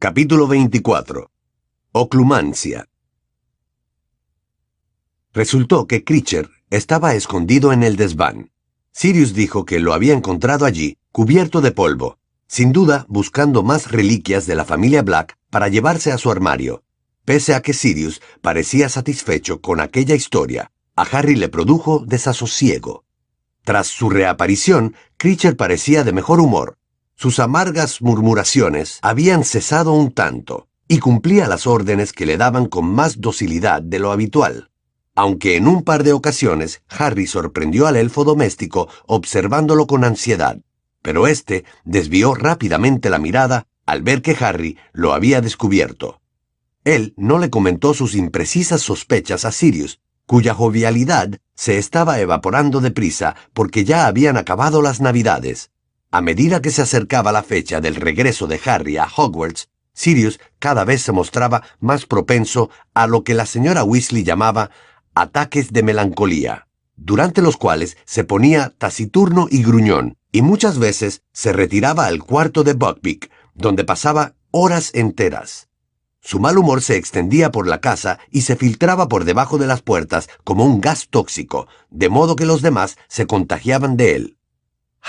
[0.00, 1.28] Capítulo 24.
[1.90, 2.88] Oclumancia.
[5.32, 8.52] Resultó que Critcher estaba escondido en el desván.
[8.92, 14.46] Sirius dijo que lo había encontrado allí, cubierto de polvo, sin duda buscando más reliquias
[14.46, 16.84] de la familia Black para llevarse a su armario.
[17.24, 23.04] Pese a que Sirius parecía satisfecho con aquella historia, a Harry le produjo desasosiego.
[23.64, 26.77] Tras su reaparición, Critcher parecía de mejor humor.
[27.20, 32.88] Sus amargas murmuraciones habían cesado un tanto, y cumplía las órdenes que le daban con
[32.88, 34.70] más docilidad de lo habitual.
[35.16, 40.60] Aunque en un par de ocasiones Harry sorprendió al elfo doméstico observándolo con ansiedad,
[41.02, 46.20] pero éste desvió rápidamente la mirada al ver que Harry lo había descubierto.
[46.84, 53.34] Él no le comentó sus imprecisas sospechas a Sirius, cuya jovialidad se estaba evaporando deprisa
[53.54, 55.72] porque ya habían acabado las Navidades.
[56.10, 60.84] A medida que se acercaba la fecha del regreso de Harry a Hogwarts, Sirius cada
[60.84, 64.70] vez se mostraba más propenso a lo que la señora Weasley llamaba
[65.14, 71.52] ataques de melancolía, durante los cuales se ponía taciturno y gruñón, y muchas veces se
[71.52, 75.68] retiraba al cuarto de Buckbeak, donde pasaba horas enteras.
[76.22, 79.82] Su mal humor se extendía por la casa y se filtraba por debajo de las
[79.82, 84.37] puertas como un gas tóxico, de modo que los demás se contagiaban de él.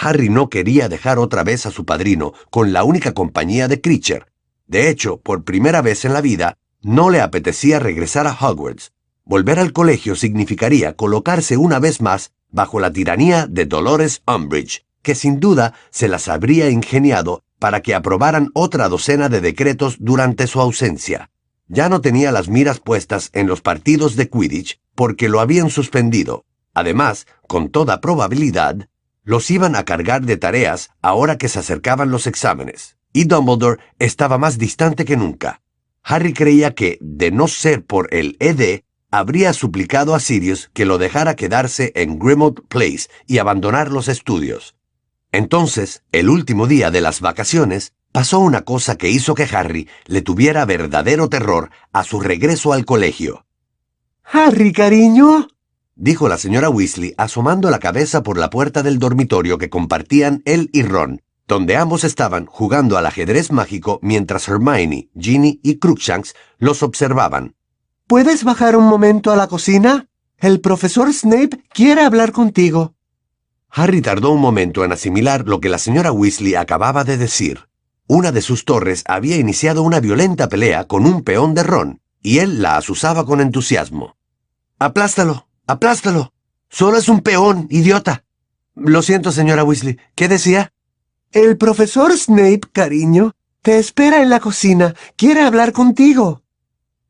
[0.02, 4.32] Harry no quería dejar otra vez a su padrino con la única compañía de Critcher.
[4.68, 8.92] De hecho, por primera vez en la vida, no le apetecía regresar a Hogwarts.
[9.26, 15.16] Volver al colegio significaría colocarse una vez más bajo la tiranía de Dolores Umbridge, que
[15.16, 20.62] sin duda se las habría ingeniado para que aprobaran otra docena de decretos durante su
[20.62, 21.30] ausencia.
[21.68, 26.46] Ya no tenía las miras puestas en los partidos de Quidditch porque lo habían suspendido.
[26.74, 28.89] Además, con toda probabilidad,
[29.30, 32.98] los iban a cargar de tareas ahora que se acercaban los exámenes.
[33.14, 35.62] Y Dumbledore estaba más distante que nunca.
[36.02, 40.98] Harry creía que, de no ser por el ED, habría suplicado a Sirius que lo
[40.98, 44.76] dejara quedarse en Grimmauld Place y abandonar los estudios.
[45.32, 50.24] Entonces, el último día de las vacaciones, pasó una cosa que hizo que Harry le
[50.24, 53.46] tuviera verdadero terror a su regreso al colegio.
[54.24, 55.50] Harry, cariño,
[56.00, 60.70] dijo la señora Weasley asomando la cabeza por la puerta del dormitorio que compartían él
[60.72, 66.84] y Ron, donde ambos estaban jugando al ajedrez mágico mientras Hermione, Ginny y Crookshanks los
[66.84, 67.56] observaban.
[68.08, 70.08] ¿Puedes bajar un momento a la cocina?
[70.38, 72.96] El profesor Snape quiere hablar contigo.
[73.70, 77.68] Harry tardó un momento en asimilar lo que la señora Weasley acababa de decir.
[78.08, 82.40] Una de sus torres había iniciado una violenta pelea con un peón de Ron, y
[82.40, 84.16] él la asusaba con entusiasmo.
[84.80, 86.34] Aplástalo, aplástalo.
[86.70, 88.24] Solo es un peón, idiota.
[88.76, 89.98] Lo siento, señora Weasley.
[90.16, 90.74] ¿Qué decía?
[91.32, 94.96] El profesor Snape, cariño, te espera en la cocina.
[95.16, 96.42] Quiere hablar contigo.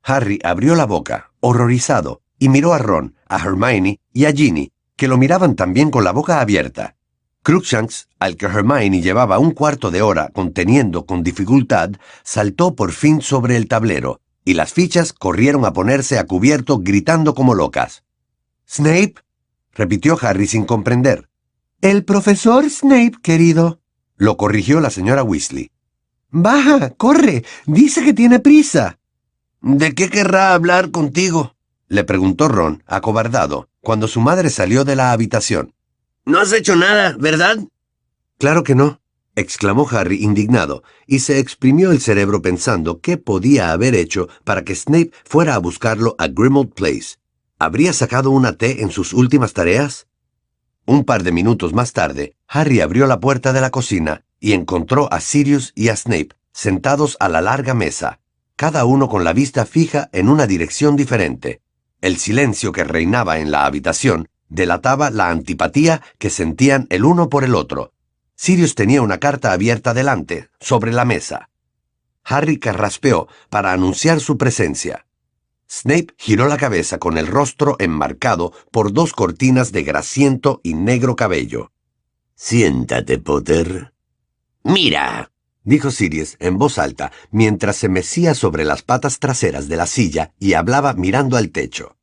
[0.04, 5.08] Harry abrió la boca, horrorizado, y miró a Ron, a Hermione y a Ginny, que
[5.08, 6.96] lo miraban también con la boca abierta.
[7.44, 11.92] Crookshanks, al que Hermione llevaba un cuarto de hora conteniendo con dificultad,
[12.24, 17.36] saltó por fin sobre el tablero, y las fichas corrieron a ponerse a cubierto gritando
[17.36, 18.04] como locas.
[18.70, 19.16] ¿Snape?
[19.74, 21.28] repitió Harry sin comprender.
[21.82, 23.82] El profesor Snape, querido.
[24.16, 25.72] Lo corrigió la señora Weasley.
[26.30, 27.44] Baja, corre.
[27.66, 29.00] Dice que tiene prisa.
[29.62, 31.56] ¿De qué querrá hablar contigo?
[31.88, 35.74] le preguntó Ron, acobardado, cuando su madre salió de la habitación.
[36.26, 37.58] No has hecho nada, ¿verdad?
[38.38, 39.02] Claro que no,
[39.36, 44.76] exclamó Harry indignado, y se exprimió el cerebro pensando qué podía haber hecho para que
[44.76, 47.19] Snape fuera a buscarlo a Grimmauld Place.
[47.62, 50.08] ¿Habría sacado una T en sus últimas tareas?
[50.86, 55.12] Un par de minutos más tarde, Harry abrió la puerta de la cocina y encontró
[55.12, 58.22] a Sirius y a Snape sentados a la larga mesa,
[58.56, 61.62] cada uno con la vista fija en una dirección diferente.
[62.00, 67.44] El silencio que reinaba en la habitación delataba la antipatía que sentían el uno por
[67.44, 67.92] el otro.
[68.36, 71.50] Sirius tenía una carta abierta delante, sobre la mesa.
[72.24, 75.06] Harry carraspeó para anunciar su presencia.
[75.72, 81.16] Snape giró la cabeza con el rostro enmarcado por dos cortinas de grasiento y negro
[81.16, 81.72] cabello.
[82.36, 83.94] Siéntate, Potter.
[84.64, 85.32] Mira,
[85.64, 90.34] dijo Sirius en voz alta, mientras se mecía sobre las patas traseras de la silla
[90.40, 91.96] y hablaba mirando al techo.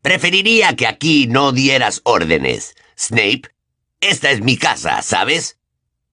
[0.00, 3.42] Preferiría que aquí no dieras órdenes, Snape.
[4.00, 5.58] Esta es mi casa, ¿sabes?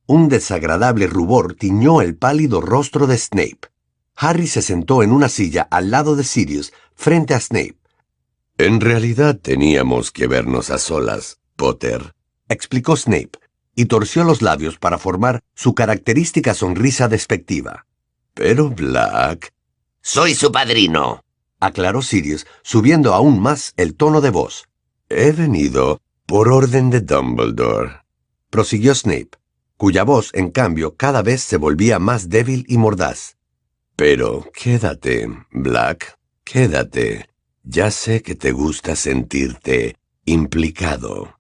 [0.08, 3.70] Un desagradable rubor tiñó el pálido rostro de Snape.
[4.20, 7.78] Harry se sentó en una silla al lado de Sirius, frente a Snape.
[8.58, 12.16] En realidad teníamos que vernos a solas, Potter,
[12.50, 13.38] explicó Snape
[13.76, 17.86] y torció los labios para formar su característica sonrisa despectiva.
[18.34, 19.54] Pero Black...
[20.02, 21.24] Soy su padrino,
[21.60, 24.68] aclaró Sirius, subiendo aún más el tono de voz.
[25.10, 28.02] He venido por orden de Dumbledore,
[28.50, 29.32] prosiguió Snape,
[29.76, 33.37] cuya voz, en cambio, cada vez se volvía más débil y mordaz.
[33.98, 37.28] Pero quédate, Black, quédate.
[37.64, 41.40] Ya sé que te gusta sentirte implicado.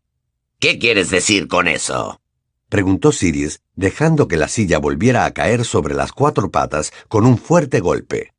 [0.59, 2.19] ¿Qué quieres decir con eso?
[2.67, 7.37] preguntó Sirius, dejando que la silla volviera a caer sobre las cuatro patas con un
[7.37, 8.33] fuerte golpe.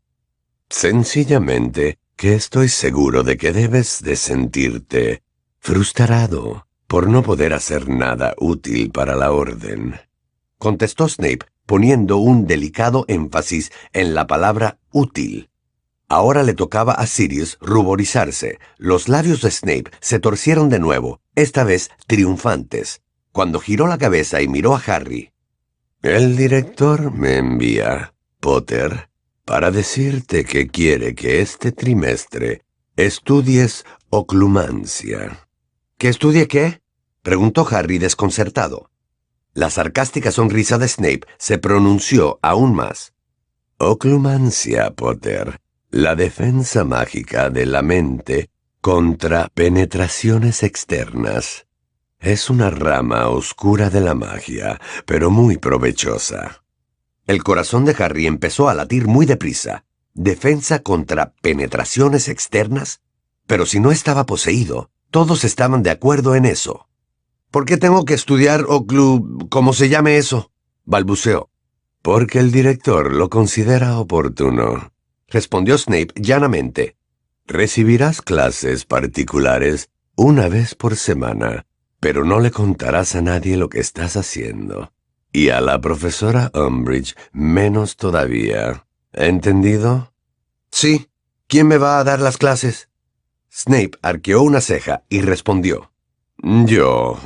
[0.69, 5.23] Sencillamente que estoy seguro de que debes de sentirte
[5.61, 9.95] frustrado por no poder hacer nada útil para la orden.
[10.59, 15.51] Contestó Snape, poniendo un delicado énfasis en la palabra útil.
[16.09, 18.59] Ahora le tocaba a Sirius ruborizarse.
[18.79, 24.41] Los labios de Snape se torcieron de nuevo, esta vez triunfantes, cuando giró la cabeza
[24.41, 25.31] y miró a Harry.
[26.01, 29.11] El director me envía, Potter,
[29.45, 32.63] para decirte que quiere que este trimestre
[32.97, 35.47] estudies oclumancia.
[35.99, 36.81] ¿Que estudie qué?
[37.21, 38.91] preguntó Harry desconcertado.
[39.59, 43.13] La sarcástica sonrisa de Snape se pronunció aún más.
[43.79, 45.59] Oclumancia, Potter
[45.91, 48.51] la defensa mágica de la mente
[48.81, 51.67] contra penetraciones externas.
[52.21, 56.63] Es una rama oscura de la magia, pero muy provechosa.
[57.27, 59.85] El corazón de Harry empezó a latir muy deprisa.
[60.15, 63.01] ¿Defensa contra penetraciones externas?
[63.49, 66.89] Pero si no estaba poseído, todos estaban de acuerdo en eso.
[67.51, 69.49] ¿Por qué tengo que estudiar Oclu...
[69.51, 70.51] ¿cómo se llame eso?
[70.85, 71.51] balbuceó.
[72.03, 74.93] Porque el director lo considera oportuno
[75.29, 76.97] respondió Snape llanamente.
[77.47, 81.67] Recibirás clases particulares una vez por semana,
[82.01, 84.93] pero no le contarás a nadie lo que estás haciendo.
[85.33, 88.87] Y a la profesora Umbridge menos todavía.
[89.13, 90.13] ¿Entendido?
[90.71, 91.09] Sí.
[91.47, 92.91] ¿Quién me va a dar las clases?
[93.51, 95.93] Snape arqueó una ceja y respondió.
[96.43, 97.19] Yo.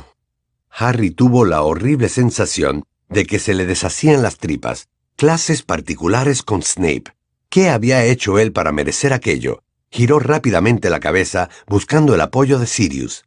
[0.75, 4.87] Harry tuvo la horrible sensación de que se le deshacían las tripas.
[5.15, 7.13] Clases particulares con Snape.
[7.49, 9.61] ¿Qué había hecho él para merecer aquello?
[9.91, 13.25] Giró rápidamente la cabeza, buscando el apoyo de Sirius.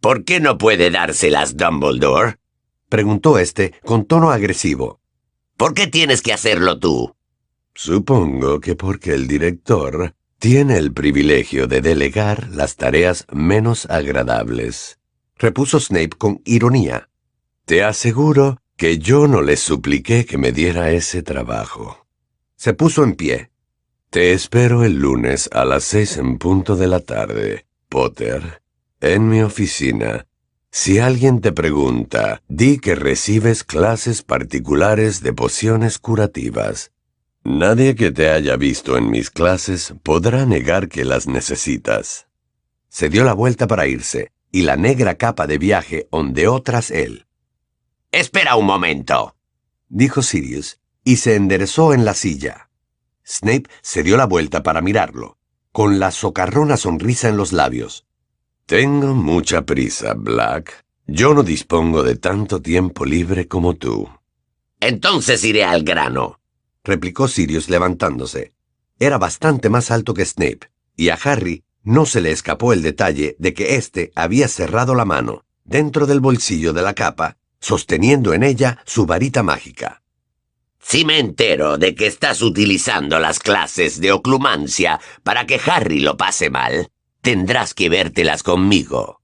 [0.00, 2.38] ¿Por qué no puede dárselas Dumbledore?
[2.88, 5.00] preguntó éste con tono agresivo.
[5.56, 7.14] ¿Por qué tienes que hacerlo tú?
[7.74, 14.98] Supongo que porque el director tiene el privilegio de delegar las tareas menos agradables,
[15.42, 17.10] repuso Snape con ironía.
[17.66, 22.06] Te aseguro que yo no le supliqué que me diera ese trabajo.
[22.56, 23.50] Se puso en pie,
[24.12, 28.62] te espero el lunes a las seis en punto de la tarde, Potter,
[29.00, 30.26] en mi oficina.
[30.70, 36.92] Si alguien te pregunta, di que recibes clases particulares de pociones curativas.
[37.42, 42.28] Nadie que te haya visto en mis clases podrá negar que las necesitas.
[42.88, 47.26] Se dio la vuelta para irse, y la negra capa de viaje ondeó tras él.
[48.12, 49.34] Espera un momento,
[49.88, 52.68] dijo Sirius, y se enderezó en la silla.
[53.26, 55.38] Snape se dio la vuelta para mirarlo,
[55.72, 58.06] con la socarrona sonrisa en los labios.
[58.66, 60.84] Tengo mucha prisa, Black.
[61.06, 64.08] Yo no dispongo de tanto tiempo libre como tú.
[64.80, 66.40] Entonces iré al grano,
[66.84, 68.52] replicó Sirius levantándose.
[68.98, 73.36] Era bastante más alto que Snape, y a Harry no se le escapó el detalle
[73.38, 78.42] de que éste había cerrado la mano, dentro del bolsillo de la capa, sosteniendo en
[78.42, 80.02] ella su varita mágica.
[80.80, 86.16] Si me entero de que estás utilizando las clases de oclumancia para que Harry lo
[86.16, 86.88] pase mal,
[87.20, 89.20] tendrás que vértelas conmigo.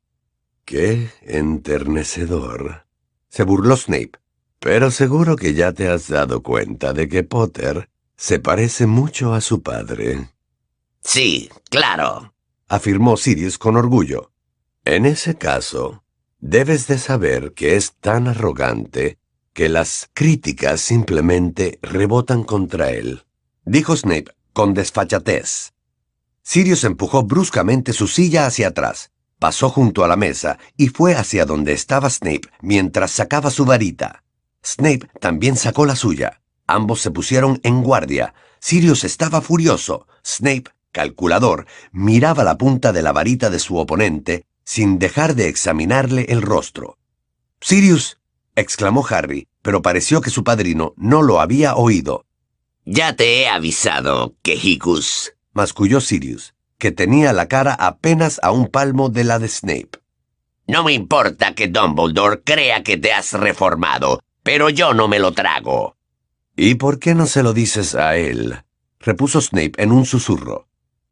[0.64, 2.86] Qué enternecedor.
[3.28, 4.12] Se burló Snape.
[4.60, 9.40] Pero seguro que ya te has dado cuenta de que Potter se parece mucho a
[9.40, 10.30] su padre.
[11.00, 12.34] Sí, claro,
[12.68, 14.32] afirmó Sirius con orgullo.
[14.84, 16.04] En ese caso,
[16.38, 19.18] debes de saber que es tan arrogante
[19.52, 23.24] que las críticas simplemente rebotan contra él,
[23.64, 25.72] dijo Snape con desfachatez.
[26.42, 31.44] Sirius empujó bruscamente su silla hacia atrás, pasó junto a la mesa y fue hacia
[31.44, 34.24] donde estaba Snape mientras sacaba su varita.
[34.64, 36.40] Snape también sacó la suya.
[36.66, 38.34] Ambos se pusieron en guardia.
[38.60, 40.06] Sirius estaba furioso.
[40.24, 40.64] Snape,
[40.98, 46.42] calculador, miraba la punta de la varita de su oponente sin dejar de examinarle el
[46.42, 46.98] rostro.
[47.60, 48.18] Sirius,
[48.56, 52.24] exclamó Harry, pero pareció que su padrino no lo había oído.
[52.84, 59.08] Ya te he avisado, Quejicus, masculló Sirius, que tenía la cara apenas a un palmo
[59.08, 60.00] de la de Snape.
[60.66, 65.30] No me importa que Dumbledore crea que te has reformado, pero yo no me lo
[65.30, 65.96] trago.
[66.56, 68.64] ¿Y por qué no se lo dices a él?
[69.00, 70.68] repuso Snape en un susurro.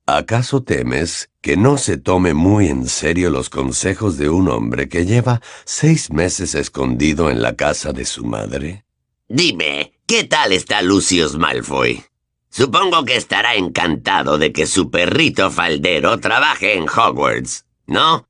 [0.09, 5.05] ¿Acaso temes que no se tome muy en serio los consejos de un hombre que
[5.05, 8.85] lleva seis meses escondido en la casa de su madre?
[9.29, 12.05] Dime, ¿qué tal está Lucius Malfoy?
[12.51, 18.29] Supongo que estará encantado de que su perrito faldero trabaje en Hogwarts, ¿no?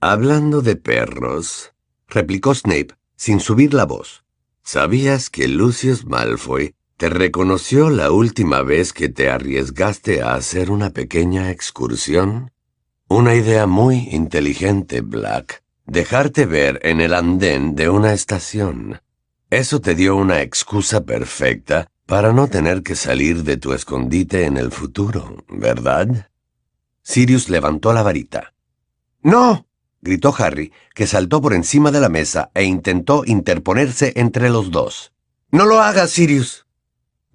[0.00, 1.72] Hablando de perros,
[2.08, 4.22] replicó Snape sin subir la voz.
[4.62, 10.90] ¿Sabías que Lucius Malfoy te reconoció la última vez que te arriesgaste a hacer una
[10.90, 12.52] pequeña excursión?
[13.08, 15.62] Una idea muy inteligente, Black.
[15.84, 19.00] Dejarte ver en el andén de una estación.
[19.50, 24.56] Eso te dio una excusa perfecta para no tener que salir de tu escondite en
[24.56, 26.30] el futuro, ¿verdad?
[27.02, 28.54] Sirius levantó la varita.
[29.22, 29.66] ¡No!
[30.00, 35.12] gritó Harry, que saltó por encima de la mesa e intentó interponerse entre los dos.
[35.50, 36.65] No lo hagas, Sirius.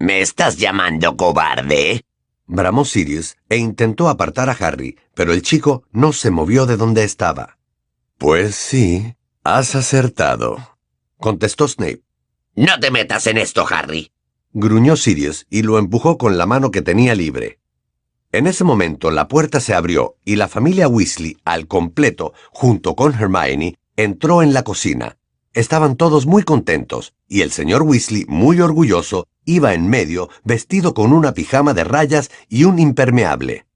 [0.02, 2.04] ¿Me estás llamando cobarde?
[2.48, 7.04] bramó Sirius e intentó apartar a Harry, pero el chico no se movió de donde
[7.04, 7.56] estaba.
[8.18, 10.76] Pues sí, has acertado,
[11.18, 12.02] contestó Snape.
[12.56, 14.10] No te metas en esto, Harry.
[14.52, 17.60] Gruñó Sirius y lo empujó con la mano que tenía libre.
[18.32, 23.14] En ese momento la puerta se abrió y la familia Weasley, al completo, junto con
[23.14, 25.16] Hermione, entró en la cocina.
[25.54, 31.12] Estaban todos muy contentos, y el señor Weasley, muy orgulloso, Iba en medio, vestido con
[31.12, 33.66] una pijama de rayas y un impermeable.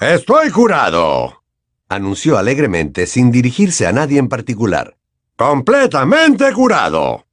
[0.00, 1.42] Estoy curado,
[1.88, 4.96] anunció alegremente sin dirigirse a nadie en particular.
[5.36, 7.26] Completamente curado.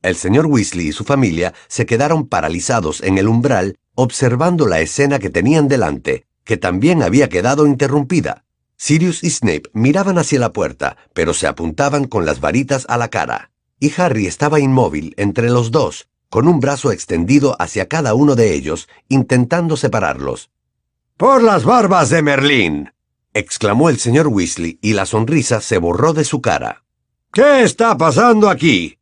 [0.00, 5.18] El señor Weasley y su familia se quedaron paralizados en el umbral observando la escena
[5.18, 8.44] que tenían delante, que también había quedado interrumpida.
[8.76, 13.08] Sirius y Snape miraban hacia la puerta, pero se apuntaban con las varitas a la
[13.08, 18.34] cara, y Harry estaba inmóvil entre los dos, con un brazo extendido hacia cada uno
[18.34, 20.50] de ellos, intentando separarlos.
[21.16, 22.92] ¡Por las barbas de Merlín!
[23.34, 26.84] exclamó el señor Weasley, y la sonrisa se borró de su cara.
[27.32, 28.98] ¿Qué está pasando aquí?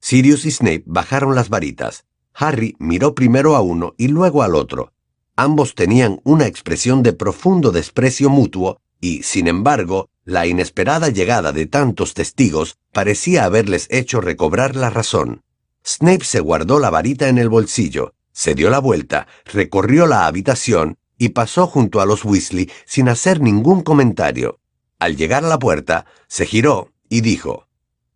[0.00, 2.04] Sirius y Snape bajaron las varitas.
[2.34, 4.92] Harry miró primero a uno y luego al otro.
[5.36, 11.66] Ambos tenían una expresión de profundo desprecio mutuo, y, sin embargo, la inesperada llegada de
[11.66, 15.42] tantos testigos parecía haberles hecho recobrar la razón.
[15.86, 20.98] Snape se guardó la varita en el bolsillo, se dio la vuelta, recorrió la habitación
[21.16, 24.58] y pasó junto a los Weasley sin hacer ningún comentario.
[24.98, 27.68] Al llegar a la puerta, se giró y dijo,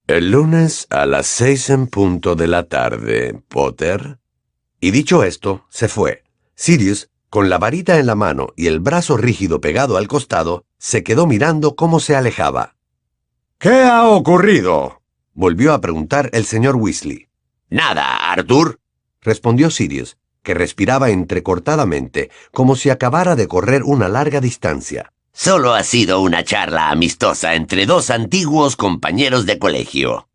[0.09, 4.19] El lunes a las seis en punto de la tarde, Potter.
[4.81, 6.25] Y dicho esto, se fue.
[6.57, 11.05] Sirius, con la varita en la mano y el brazo rígido pegado al costado, se
[11.05, 12.75] quedó mirando cómo se alejaba.
[13.59, 15.03] ¿Qué ha ocurrido?
[15.35, 17.30] volvió a preguntar el señor Weasley.
[17.71, 18.81] Nada, Arthur,
[19.23, 25.13] respondió Sirius, que respiraba entrecortadamente, como si acabara de correr una larga distancia.
[25.33, 30.29] Solo ha sido una charla amistosa entre dos antiguos compañeros de colegio.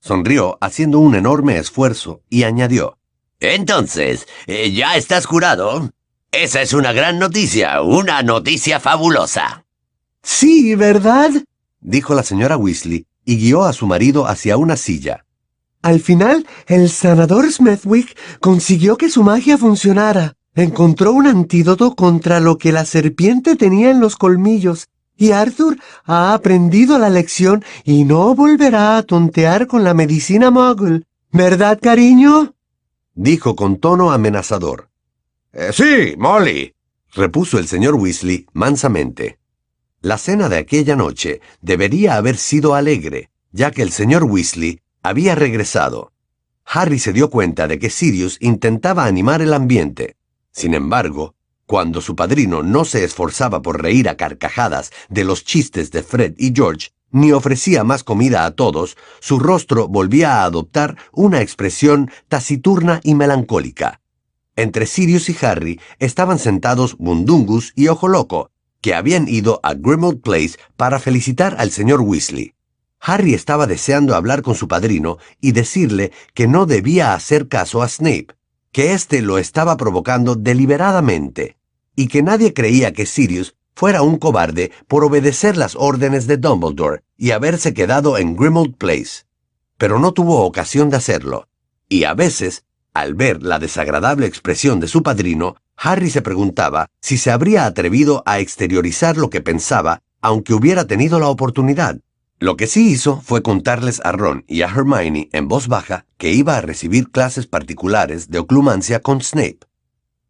[0.00, 2.98] Sonrió haciendo un enorme esfuerzo y añadió.
[3.40, 5.90] Entonces, eh, ¿ya estás curado?
[6.30, 9.64] Esa es una gran noticia, una noticia fabulosa.
[10.22, 11.30] Sí, ¿verdad?
[11.80, 15.24] dijo la señora Weasley y guió a su marido hacia una silla.
[15.82, 20.34] Al final, el sanador Smethwick consiguió que su magia funcionara.
[20.54, 26.32] Encontró un antídoto contra lo que la serpiente tenía en los colmillos, y Arthur ha
[26.34, 31.02] aprendido la lección y no volverá a tontear con la medicina muggle.
[31.32, 32.54] ¿Verdad, cariño?
[33.14, 34.88] dijo con tono amenazador.
[35.52, 36.74] Eh, sí, Molly,
[37.14, 39.38] repuso el señor Weasley mansamente.
[40.00, 45.34] La cena de aquella noche debería haber sido alegre, ya que el señor Weasley había
[45.34, 46.12] regresado.
[46.64, 50.16] Harry se dio cuenta de que Sirius intentaba animar el ambiente.
[50.52, 51.34] Sin embargo,
[51.66, 56.34] cuando su padrino no se esforzaba por reír a carcajadas de los chistes de Fred
[56.36, 62.10] y George, ni ofrecía más comida a todos, su rostro volvía a adoptar una expresión
[62.28, 64.00] taciturna y melancólica.
[64.56, 68.50] Entre Sirius y Harry estaban sentados Mundungus y Ojo Loco,
[68.80, 72.54] que habían ido a Grimmauld Place para felicitar al señor Weasley.
[73.00, 77.88] Harry estaba deseando hablar con su padrino y decirle que no debía hacer caso a
[77.88, 78.28] Snape,
[78.72, 81.56] que éste lo estaba provocando deliberadamente,
[81.94, 87.02] y que nadie creía que Sirius fuera un cobarde por obedecer las órdenes de Dumbledore
[87.16, 89.24] y haberse quedado en Grimmauld Place.
[89.76, 91.48] Pero no tuvo ocasión de hacerlo,
[91.88, 97.18] y a veces, al ver la desagradable expresión de su padrino, Harry se preguntaba si
[97.18, 102.00] se habría atrevido a exteriorizar lo que pensaba aunque hubiera tenido la oportunidad
[102.40, 106.32] Lo que sí hizo fue contarles a Ron y a Hermione en voz baja que
[106.32, 109.58] iba a recibir clases particulares de oclumancia con Snape.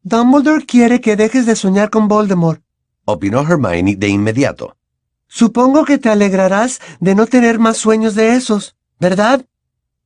[0.04, 2.62] Dumbledore quiere que dejes de soñar con Voldemort,
[3.04, 4.78] opinó Hermione de inmediato.
[5.26, 9.44] Supongo que te alegrarás de no tener más sueños de esos, ¿verdad?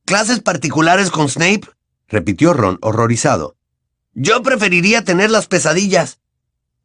[0.03, 1.69] ¿Clases particulares con Snape?
[2.09, 3.55] repitió Ron horrorizado.
[4.13, 6.19] Yo preferiría tener las pesadillas.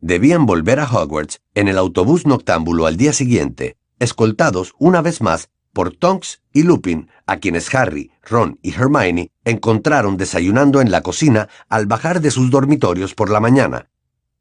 [0.00, 5.50] Debían volver a Hogwarts en el autobús noctámbulo al día siguiente, escoltados una vez más
[5.72, 11.48] por Tonks y Lupin, a quienes Harry, Ron y Hermione encontraron desayunando en la cocina
[11.68, 13.88] al bajar de sus dormitorios por la mañana.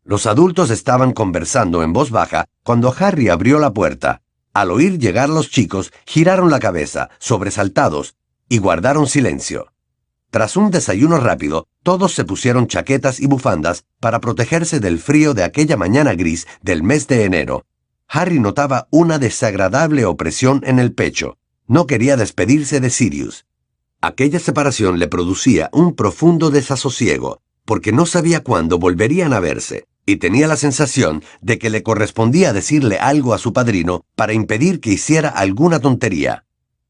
[0.04, 4.22] Los adultos estaban conversando en voz baja cuando Harry abrió la puerta.
[4.54, 8.16] Al oír llegar los chicos, giraron la cabeza, sobresaltados,
[8.50, 9.74] y guardaron silencio.
[10.32, 15.44] Tras un desayuno rápido, todos se pusieron chaquetas y bufandas para protegerse del frío de
[15.44, 17.66] aquella mañana gris del mes de enero.
[18.08, 21.38] Harry notaba una desagradable opresión en el pecho.
[21.68, 23.46] No quería despedirse de Sirius.
[24.02, 30.16] Aquella separación le producía un profundo desasosiego, porque no sabía cuándo volverían a verse y
[30.16, 34.94] tenía la sensación de que le correspondía decirle algo a su padrino para impedir que
[34.94, 36.46] hiciera alguna tontería.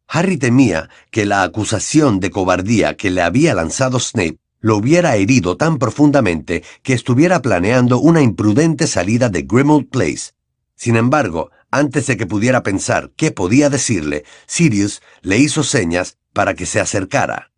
[0.08, 5.58] Harry temía que la acusación de cobardía que le había lanzado Snape lo hubiera herido
[5.58, 10.37] tan profundamente que estuviera planeando una imprudente salida de Grimmauld Place.
[10.78, 16.54] Sin embargo, antes de que pudiera pensar qué podía decirle, Sirius le hizo señas para
[16.54, 17.52] que se acercara.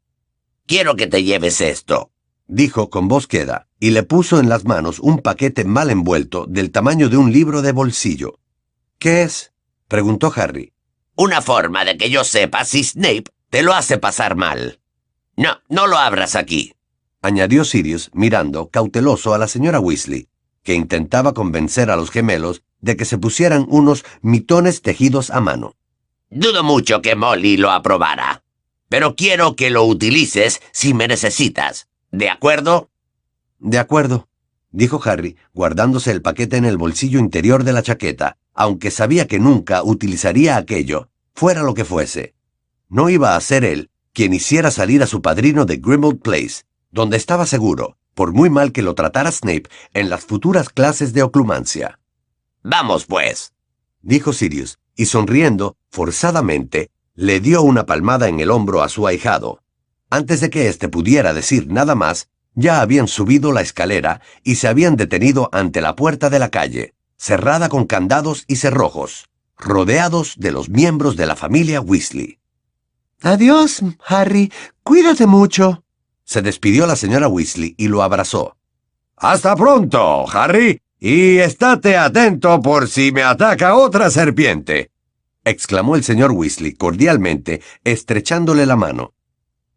[0.65, 2.11] Quiero que te lleves esto,
[2.47, 6.71] dijo con voz queda, y le puso en las manos un paquete mal envuelto del
[6.71, 8.39] tamaño de un libro de bolsillo.
[8.97, 9.51] ¿Qué es?
[9.89, 10.71] preguntó Harry.
[11.15, 14.79] Una forma de que yo sepa si Snape te lo hace pasar mal.
[15.35, 16.73] No, no lo abras aquí,
[17.21, 20.29] añadió Sirius mirando cauteloso a la señora Weasley,
[20.63, 25.75] que intentaba convencer a los gemelos de que se pusieran unos mitones tejidos a mano.
[26.29, 28.43] Dudo mucho que Molly lo aprobara,
[28.87, 31.87] pero quiero que lo utilices si me necesitas.
[32.11, 32.89] ¿De acuerdo?
[33.59, 34.27] De acuerdo,
[34.71, 39.39] dijo Harry, guardándose el paquete en el bolsillo interior de la chaqueta, aunque sabía que
[39.39, 42.35] nunca utilizaría aquello, fuera lo que fuese.
[42.89, 47.17] No iba a ser él quien hiciera salir a su padrino de Grimmauld Place, donde
[47.17, 51.98] estaba seguro, por muy mal que lo tratara Snape en las futuras clases de oclumancia.
[52.63, 53.53] Vamos, pues,
[54.01, 59.61] dijo Sirius, y sonriendo, forzadamente, le dio una palmada en el hombro a su ahijado.
[60.09, 64.67] Antes de que éste pudiera decir nada más, ya habían subido la escalera y se
[64.67, 70.51] habían detenido ante la puerta de la calle, cerrada con candados y cerrojos, rodeados de
[70.51, 72.39] los miembros de la familia Weasley.
[73.21, 74.51] Adiós, Harry.
[74.83, 75.83] Cuídate mucho.
[76.23, 78.57] Se despidió la señora Weasley y lo abrazó.
[79.17, 80.81] Hasta pronto, Harry.
[81.01, 84.91] Y estate atento por si me ataca otra serpiente.
[85.45, 89.13] exclamó el señor Weasley cordialmente, estrechándole la mano.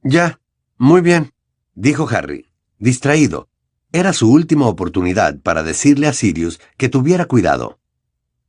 [0.02, 0.40] Ya,
[0.78, 1.32] muy bien,
[1.74, 3.48] dijo Harry, distraído.
[3.92, 7.78] Era su última oportunidad para decirle a Sirius que tuviera cuidado.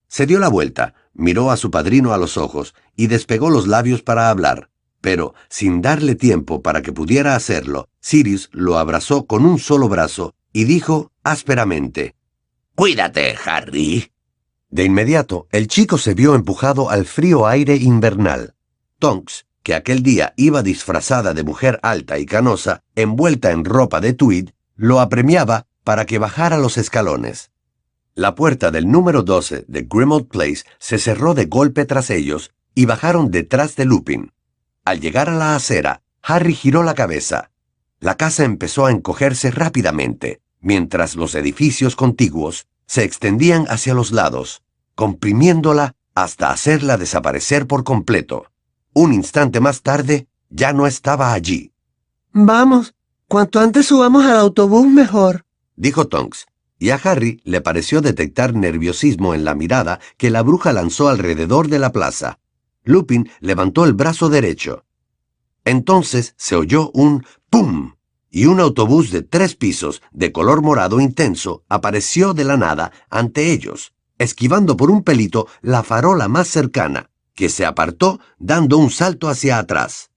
[0.08, 4.02] Se dio la vuelta, miró a su padrino a los ojos y despegó los labios
[4.02, 9.60] para hablar, pero, sin darle tiempo para que pudiera hacerlo, Sirius lo abrazó con un
[9.60, 12.16] solo brazo y dijo ásperamente,
[12.76, 14.12] Cuídate, Harry.
[14.72, 18.56] De inmediato, el chico se vio empujado al frío aire invernal.
[18.98, 24.14] Tonks, que aquel día iba disfrazada de mujer alta y canosa, envuelta en ropa de
[24.14, 27.52] tweed, lo apremiaba para que bajara los escalones.
[28.16, 32.86] La puerta del número 12 de Grimmauld Place se cerró de golpe tras ellos y
[32.86, 34.32] bajaron detrás de Lupin.
[34.84, 37.52] Al llegar a la acera, Harry giró la cabeza.
[38.00, 44.64] La casa empezó a encogerse rápidamente, mientras los edificios contiguos se extendían hacia los lados,
[44.96, 48.48] comprimiéndola hasta hacerla desaparecer por completo.
[48.94, 51.72] Un instante más tarde, ya no estaba allí.
[52.32, 52.96] Vamos,
[53.28, 55.46] cuanto antes subamos al autobús mejor,
[55.76, 56.48] dijo Tonks,
[56.80, 61.68] y a Harry le pareció detectar nerviosismo en la mirada que la bruja lanzó alrededor
[61.68, 62.40] de la plaza.
[62.84, 64.86] Lupin levantó el brazo derecho.
[65.66, 67.94] Entonces se oyó un ¡pum!
[68.36, 73.52] Y un autobús de tres pisos, de color morado intenso, apareció de la nada ante
[73.52, 79.30] ellos, esquivando por un pelito la farola más cercana, que se apartó dando un salto
[79.30, 80.10] hacia atrás.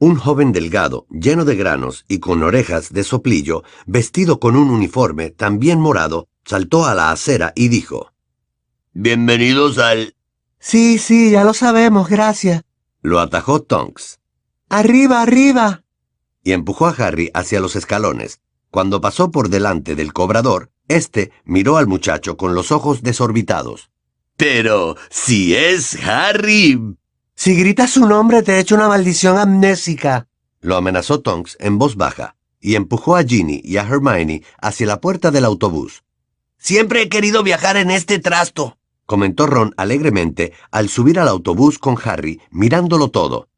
[0.00, 5.30] Un joven delgado, lleno de granos y con orejas de soplillo, vestido con un uniforme
[5.30, 8.12] también morado, saltó a la acera y dijo
[8.92, 10.16] Bienvenidos al...
[10.58, 12.64] Sí, sí, ya lo sabemos, gracias.
[13.00, 14.18] Lo atajó Tonks.
[14.68, 15.84] Arriba, arriba.
[16.48, 18.40] Y empujó a Harry hacia los escalones.
[18.70, 23.90] Cuando pasó por delante del cobrador, éste miró al muchacho con los ojos desorbitados.
[24.38, 26.96] Pero si es Harry
[27.34, 30.26] Si gritas su nombre te echo una maldición amnésica.
[30.62, 35.02] Lo amenazó Tonks en voz baja y empujó a Ginny y a Hermione hacia la
[35.02, 36.02] puerta del autobús.
[36.56, 41.98] Siempre he querido viajar en este trasto, comentó Ron alegremente al subir al autobús con
[42.02, 43.48] Harry, mirándolo todo.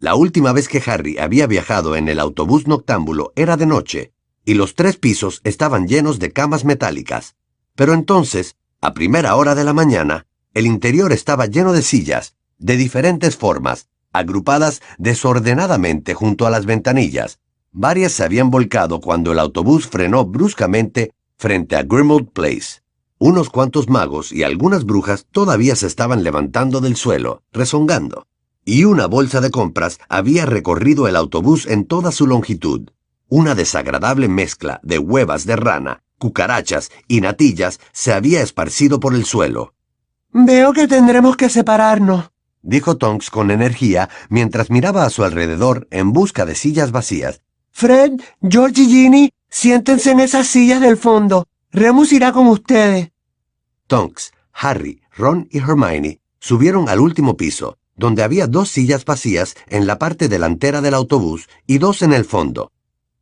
[0.00, 4.12] La última vez que Harry había viajado en el autobús noctámbulo era de noche,
[4.44, 7.34] y los tres pisos estaban llenos de camas metálicas.
[7.74, 12.76] Pero entonces, a primera hora de la mañana, el interior estaba lleno de sillas, de
[12.76, 17.40] diferentes formas, agrupadas desordenadamente junto a las ventanillas.
[17.72, 22.82] Varias se habían volcado cuando el autobús frenó bruscamente frente a Grimald Place.
[23.18, 28.28] Unos cuantos magos y algunas brujas todavía se estaban levantando del suelo, rezongando.
[28.70, 32.90] Y una bolsa de compras había recorrido el autobús en toda su longitud.
[33.30, 39.24] Una desagradable mezcla de huevas de rana, cucarachas y natillas se había esparcido por el
[39.24, 39.72] suelo.
[40.32, 46.12] Veo que tendremos que separarnos, dijo Tonks con energía mientras miraba a su alrededor en
[46.12, 47.40] busca de sillas vacías.
[47.70, 51.46] Fred, George y Ginny, siéntense en esas sillas del fondo.
[51.72, 53.12] Remus irá con ustedes.
[53.86, 59.86] Tonks, Harry, Ron y Hermione subieron al último piso, donde había dos sillas vacías en
[59.86, 62.72] la parte delantera del autobús y dos en el fondo.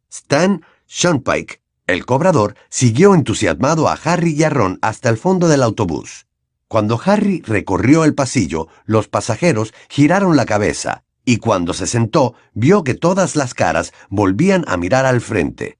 [0.08, 5.62] Stan Shunpike, el cobrador, siguió entusiasmado a Harry y a Ron hasta el fondo del
[5.62, 6.26] autobús.
[6.68, 12.84] Cuando Harry recorrió el pasillo, los pasajeros giraron la cabeza, y cuando se sentó, vio
[12.84, 15.78] que todas las caras volvían a mirar al frente.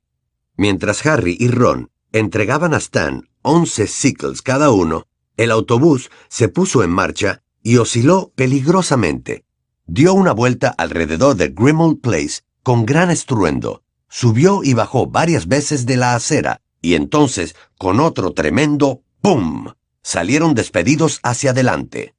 [0.56, 5.06] Mientras Harry y Ron entregaban a Stan once sickles cada uno,
[5.37, 9.44] el autobús se puso en marcha y osciló peligrosamente.
[9.88, 15.85] Dio una vuelta alrededor de Grimald Place con gran estruendo, subió y bajó varias veces
[15.85, 22.14] de la acera, y entonces, con otro tremendo ¡pum!, salieron despedidos hacia adelante.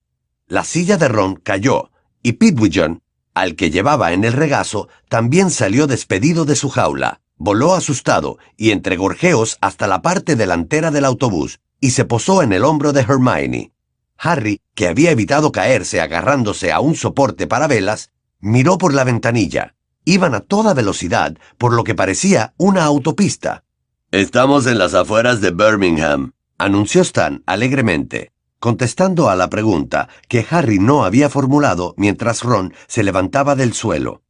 [0.49, 3.01] La silla de Ron cayó, y Pidgeon,
[3.33, 8.71] al que llevaba en el regazo, también salió despedido de su jaula, voló asustado y
[8.71, 12.99] entre gorjeos hasta la parte delantera del autobús, y se posó en el hombro de
[12.99, 13.71] Hermione.
[14.17, 19.75] Harry, que había evitado caerse agarrándose a un soporte para velas, miró por la ventanilla.
[20.06, 23.63] Iban a toda velocidad, por lo que parecía una autopista.
[24.12, 30.80] Estamos en las afueras de Birmingham, anunció Stan alegremente, contestando a la pregunta que Harry
[30.80, 34.21] no había formulado mientras Ron se levantaba del suelo.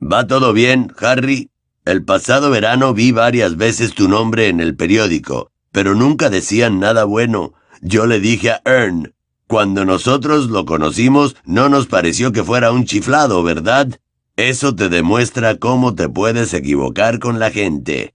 [0.00, 1.50] ¿Va todo bien, Harry?
[1.84, 7.04] El pasado verano vi varias veces tu nombre en el periódico, pero nunca decían nada
[7.04, 7.54] bueno.
[7.82, 9.14] Yo le dije a Ern,
[9.46, 14.00] cuando nosotros lo conocimos no nos pareció que fuera un chiflado, ¿verdad?
[14.36, 18.14] Eso te demuestra cómo te puedes equivocar con la gente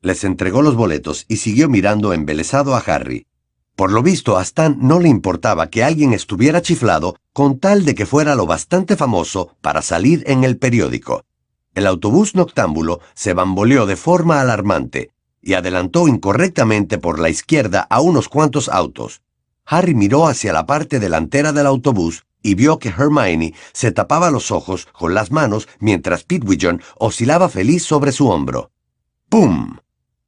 [0.00, 3.26] les entregó los boletos y siguió mirando embelesado a Harry.
[3.74, 7.94] Por lo visto, a Stan no le importaba que alguien estuviera chiflado con tal de
[7.94, 11.24] que fuera lo bastante famoso para salir en el periódico.
[11.74, 18.00] El autobús noctámbulo se bamboleó de forma alarmante y adelantó incorrectamente por la izquierda a
[18.00, 19.22] unos cuantos autos.
[19.70, 24.50] Harry miró hacia la parte delantera del autobús y vio que Hermione se tapaba los
[24.50, 28.70] ojos con las manos mientras Pidgeon oscilaba feliz sobre su hombro.
[29.28, 29.76] ¡Pum!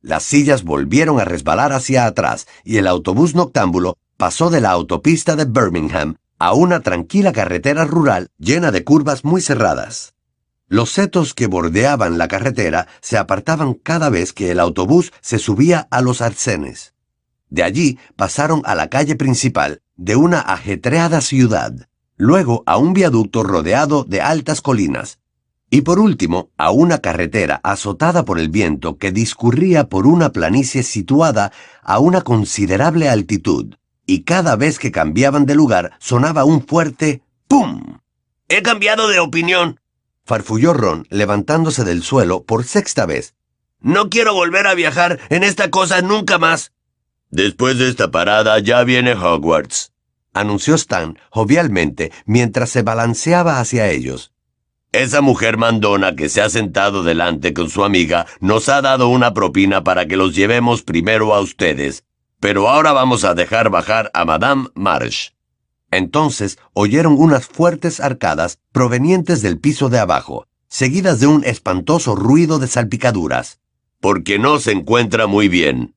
[0.03, 5.37] Las sillas volvieron a resbalar hacia atrás y el autobús noctámbulo pasó de la autopista
[5.37, 10.15] de Birmingham a una tranquila carretera rural llena de curvas muy cerradas.
[10.69, 15.89] Los setos que bordeaban la carretera se apartaban cada vez que el autobús se subía
[15.91, 16.90] a los arcenes.
[17.51, 23.43] De allí pasaron a la calle principal de una ajetreada ciudad, luego a un viaducto
[23.43, 25.19] rodeado de altas colinas,
[25.69, 30.83] y por último, a una carretera azotada por el viento que discurría por una planicie
[30.83, 33.75] situada a una considerable altitud,
[34.07, 37.99] y cada vez que cambiaban de lugar sonaba un fuerte ¡pum!
[38.49, 39.81] He cambiado de opinión,
[40.25, 43.35] farfulló Ron, levantándose del suelo por sexta vez.
[43.81, 46.73] No quiero volver a viajar en esta cosa nunca más.
[47.31, 49.93] Después de esta parada ya viene Hogwarts,
[50.35, 54.33] anunció Stan jovialmente mientras se balanceaba hacia ellos.
[54.93, 59.33] Esa mujer mandona que se ha sentado delante con su amiga nos ha dado una
[59.33, 62.05] propina para que los llevemos primero a ustedes,
[62.41, 65.29] pero ahora vamos a dejar bajar a Madame Marsh.
[65.93, 72.59] Entonces oyeron unas fuertes arcadas provenientes del piso de abajo, seguidas de un espantoso ruido
[72.59, 73.61] de salpicaduras.
[74.01, 75.95] Porque no se encuentra muy bien.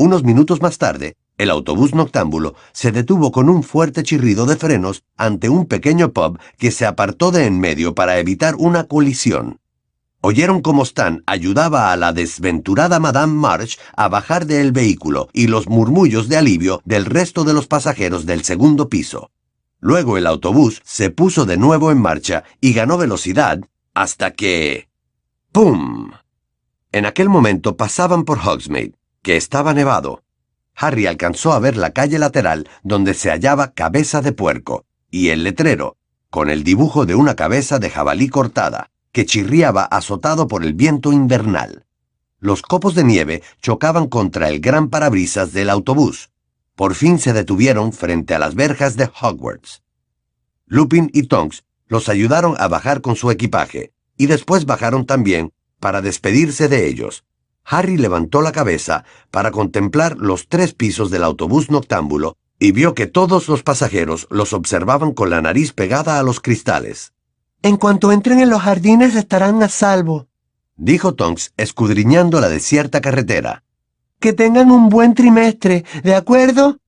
[0.00, 5.04] Unos minutos más tarde, el autobús noctámbulo se detuvo con un fuerte chirrido de frenos
[5.18, 9.60] ante un pequeño pub que se apartó de en medio para evitar una colisión.
[10.22, 15.68] Oyeron cómo Stan ayudaba a la desventurada Madame March a bajar del vehículo y los
[15.68, 19.30] murmullos de alivio del resto de los pasajeros del segundo piso.
[19.80, 23.60] Luego el autobús se puso de nuevo en marcha y ganó velocidad
[23.92, 24.88] hasta que...
[25.52, 26.12] ¡Pum!
[26.90, 30.22] En aquel momento pasaban por Hogsmeade, que estaba nevado.
[30.74, 35.44] Harry alcanzó a ver la calle lateral donde se hallaba Cabeza de Puerco y el
[35.44, 35.96] letrero,
[36.30, 41.12] con el dibujo de una cabeza de jabalí cortada, que chirriaba azotado por el viento
[41.12, 41.84] invernal.
[42.38, 46.30] Los copos de nieve chocaban contra el gran parabrisas del autobús.
[46.76, 49.82] Por fin se detuvieron frente a las verjas de Hogwarts.
[50.66, 56.00] Lupin y Tonks los ayudaron a bajar con su equipaje, y después bajaron también para
[56.00, 57.24] despedirse de ellos.
[57.64, 63.06] Harry levantó la cabeza para contemplar los tres pisos del autobús noctámbulo y vio que
[63.06, 67.12] todos los pasajeros los observaban con la nariz pegada a los cristales.
[67.62, 70.28] En cuanto entren en los jardines estarán a salvo,
[70.76, 73.64] dijo Tonks escudriñando la desierta carretera.
[74.18, 76.78] Que tengan un buen trimestre, ¿de acuerdo?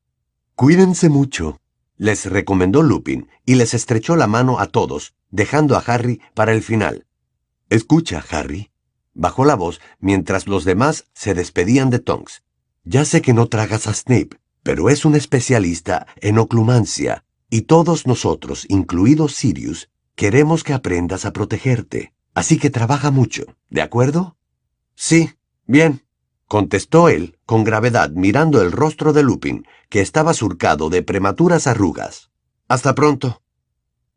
[0.54, 1.60] Cuídense mucho,
[1.96, 6.62] les recomendó Lupin y les estrechó la mano a todos, dejando a Harry para el
[6.62, 7.06] final.
[7.70, 8.71] Escucha, Harry,
[9.14, 12.42] bajó la voz mientras los demás se despedían de Tonks.
[12.84, 18.06] Ya sé que no tragas a Snape, pero es un especialista en oclumancia, y todos
[18.06, 22.12] nosotros, incluido Sirius, queremos que aprendas a protegerte.
[22.34, 24.36] Así que trabaja mucho, ¿de acuerdo?
[24.94, 25.30] Sí,
[25.66, 26.02] bien,
[26.46, 32.30] contestó él con gravedad mirando el rostro de Lupin, que estaba surcado de prematuras arrugas.
[32.68, 33.41] Hasta pronto.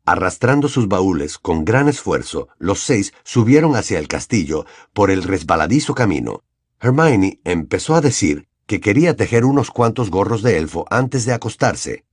[0.08, 5.96] Arrastrando sus baúles con gran esfuerzo, los seis subieron hacia el castillo por el resbaladizo
[5.96, 6.44] camino.
[6.78, 12.04] Hermione empezó a decir que quería tejer unos cuantos gorros de elfo antes de acostarse.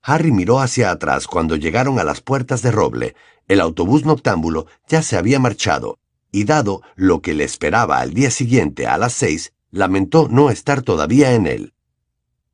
[0.00, 3.16] Harry miró hacia atrás cuando llegaron a las puertas de roble.
[3.48, 5.98] El autobús noctámbulo ya se había marchado,
[6.30, 10.82] y dado lo que le esperaba al día siguiente a las seis, lamentó no estar
[10.82, 11.74] todavía en él.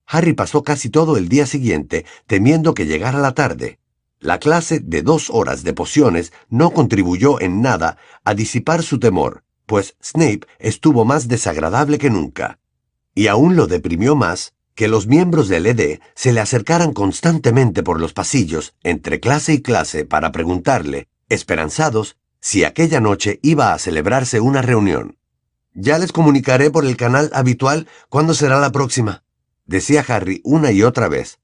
[0.07, 3.79] Harry pasó casi todo el día siguiente temiendo que llegara la tarde.
[4.27, 9.45] La clase de dos horas de pociones no contribuyó en nada a disipar su temor,
[9.67, 12.59] pues Snape estuvo más desagradable que nunca.
[13.15, 18.01] Y aún lo deprimió más que los miembros del ED se le acercaran constantemente por
[18.01, 24.41] los pasillos, entre clase y clase, para preguntarle, esperanzados, si aquella noche iba a celebrarse
[24.41, 25.19] una reunión.
[25.73, 29.23] Ya les comunicaré por el canal habitual cuándo será la próxima,
[29.67, 31.39] decía Harry una y otra vez.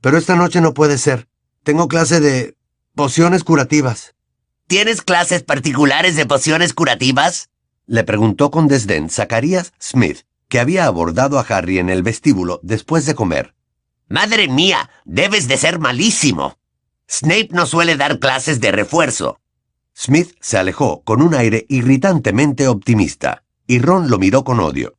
[0.00, 1.26] Pero esta noche no puede ser.
[1.68, 2.56] Tengo clase de
[2.94, 4.14] pociones curativas.
[4.68, 7.50] ¿Tienes clases particulares de pociones curativas?
[7.84, 13.04] Le preguntó con desdén Zacarías Smith, que había abordado a Harry en el vestíbulo después
[13.04, 13.54] de comer.
[14.08, 16.56] Madre mía, debes de ser malísimo.
[17.06, 19.38] Snape no suele dar clases de refuerzo.
[19.94, 24.96] Smith se alejó con un aire irritantemente optimista, y Ron lo miró con odio.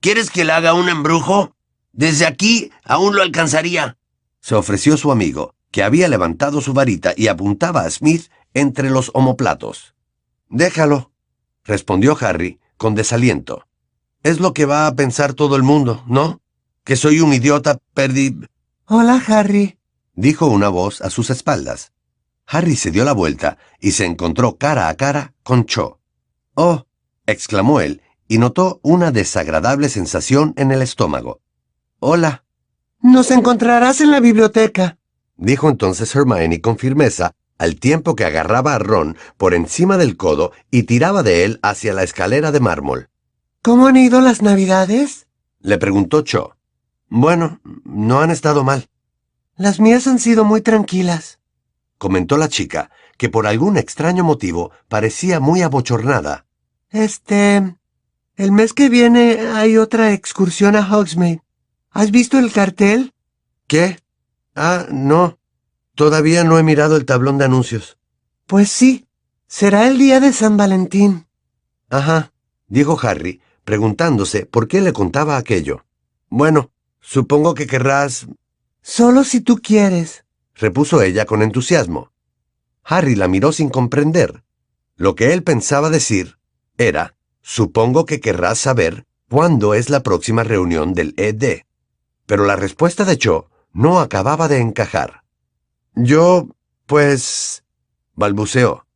[0.00, 1.56] ¿Quieres que le haga un embrujo?
[1.92, 3.96] Desde aquí aún lo alcanzaría.
[4.40, 9.10] Se ofreció su amigo, que había levantado su varita y apuntaba a Smith entre los
[9.14, 9.94] omoplatos.
[10.48, 11.10] Déjalo,
[11.64, 13.66] respondió Harry con desaliento.
[14.22, 16.40] Es lo que va a pensar todo el mundo, ¿no?
[16.84, 18.46] Que soy un idiota perdi...
[18.86, 19.78] Hola, Harry,
[20.14, 21.92] dijo una voz a sus espaldas.
[22.46, 26.00] Harry se dio la vuelta y se encontró cara a cara con Cho.
[26.54, 26.86] Oh,
[27.26, 31.40] exclamó él, y notó una desagradable sensación en el estómago.
[31.98, 32.44] Hola.
[33.00, 34.98] Nos encontrarás en la biblioteca,
[35.42, 40.52] dijo entonces Hermione con firmeza, al tiempo que agarraba a Ron por encima del codo
[40.70, 43.08] y tiraba de él hacia la escalera de mármol.
[43.60, 45.26] ¿Cómo han ido las navidades?
[45.60, 46.56] le preguntó Cho.
[47.08, 48.88] Bueno, no han estado mal.
[49.56, 51.38] Las mías han sido muy tranquilas,
[51.98, 56.46] comentó la chica, que por algún extraño motivo parecía muy abochornada.
[56.90, 57.76] Este...
[58.34, 61.42] El mes que viene hay otra excursión a Hogsmeade.
[61.90, 63.12] ¿Has visto el cartel?
[63.68, 64.01] ¿Qué?
[64.54, 65.38] Ah, no.
[65.94, 67.98] Todavía no he mirado el tablón de anuncios.
[68.46, 69.06] Pues sí.
[69.46, 71.26] Será el día de San Valentín.
[71.90, 72.32] Ajá,
[72.68, 75.84] dijo Harry, preguntándose por qué le contaba aquello.
[76.30, 78.26] Bueno, supongo que querrás...
[78.80, 82.12] Solo si tú quieres, repuso ella con entusiasmo.
[82.82, 84.42] Harry la miró sin comprender.
[84.96, 86.38] Lo que él pensaba decir
[86.78, 91.66] era, supongo que querrás saber cuándo es la próxima reunión del ED.
[92.24, 95.22] Pero la respuesta de Cho no acababa de encajar.
[95.94, 96.48] Yo,
[96.86, 97.64] pues...
[98.14, 98.86] balbuceó.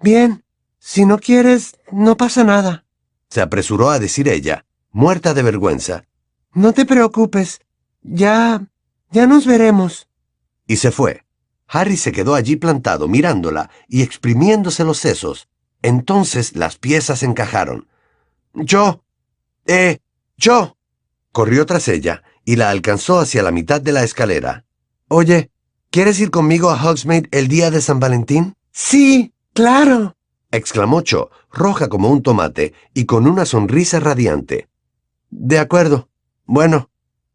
[0.00, 0.44] Bien,
[0.78, 2.84] si no quieres, no pasa nada.
[3.28, 6.04] Se apresuró a decir ella, muerta de vergüenza.
[6.52, 7.60] No te preocupes.
[8.02, 8.66] Ya...
[9.10, 10.08] ya nos veremos.
[10.66, 11.24] Y se fue.
[11.66, 15.48] Harry se quedó allí plantado, mirándola y exprimiéndose los sesos.
[15.82, 17.88] Entonces las piezas encajaron.
[18.54, 19.02] Yo.
[19.66, 19.98] Eh.
[20.36, 20.76] Yo.
[21.32, 24.64] Corrió tras ella y la alcanzó hacia la mitad de la escalera.
[25.08, 25.50] Oye,
[25.94, 28.56] ¿Quieres ir conmigo a Hogsmeade el día de San Valentín?
[28.72, 30.16] Sí, claro.
[30.50, 34.66] exclamó Cho, roja como un tomate y con una sonrisa radiante.
[35.30, 36.08] De acuerdo.
[36.46, 36.90] Bueno,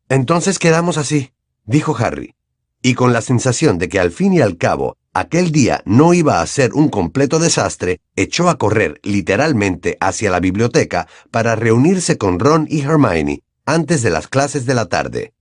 [0.09, 1.31] entonces quedamos así,
[1.63, 2.35] dijo Harry,
[2.81, 6.41] y con la sensación de que al fin y al cabo aquel día no iba
[6.41, 12.39] a ser un completo desastre, echó a correr literalmente hacia la biblioteca para reunirse con
[12.39, 13.41] Ron y Hermione
[13.73, 15.33] antes de las clases de la tarde.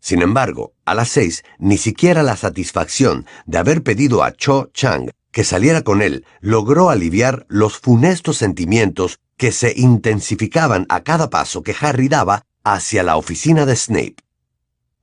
[0.00, 5.10] Sin embargo, a las seis, ni siquiera la satisfacción de haber pedido a Cho Chang
[5.32, 11.62] que saliera con él logró aliviar los funestos sentimientos que se intensificaban a cada paso
[11.62, 14.16] que Harry daba hacia la oficina de Snape.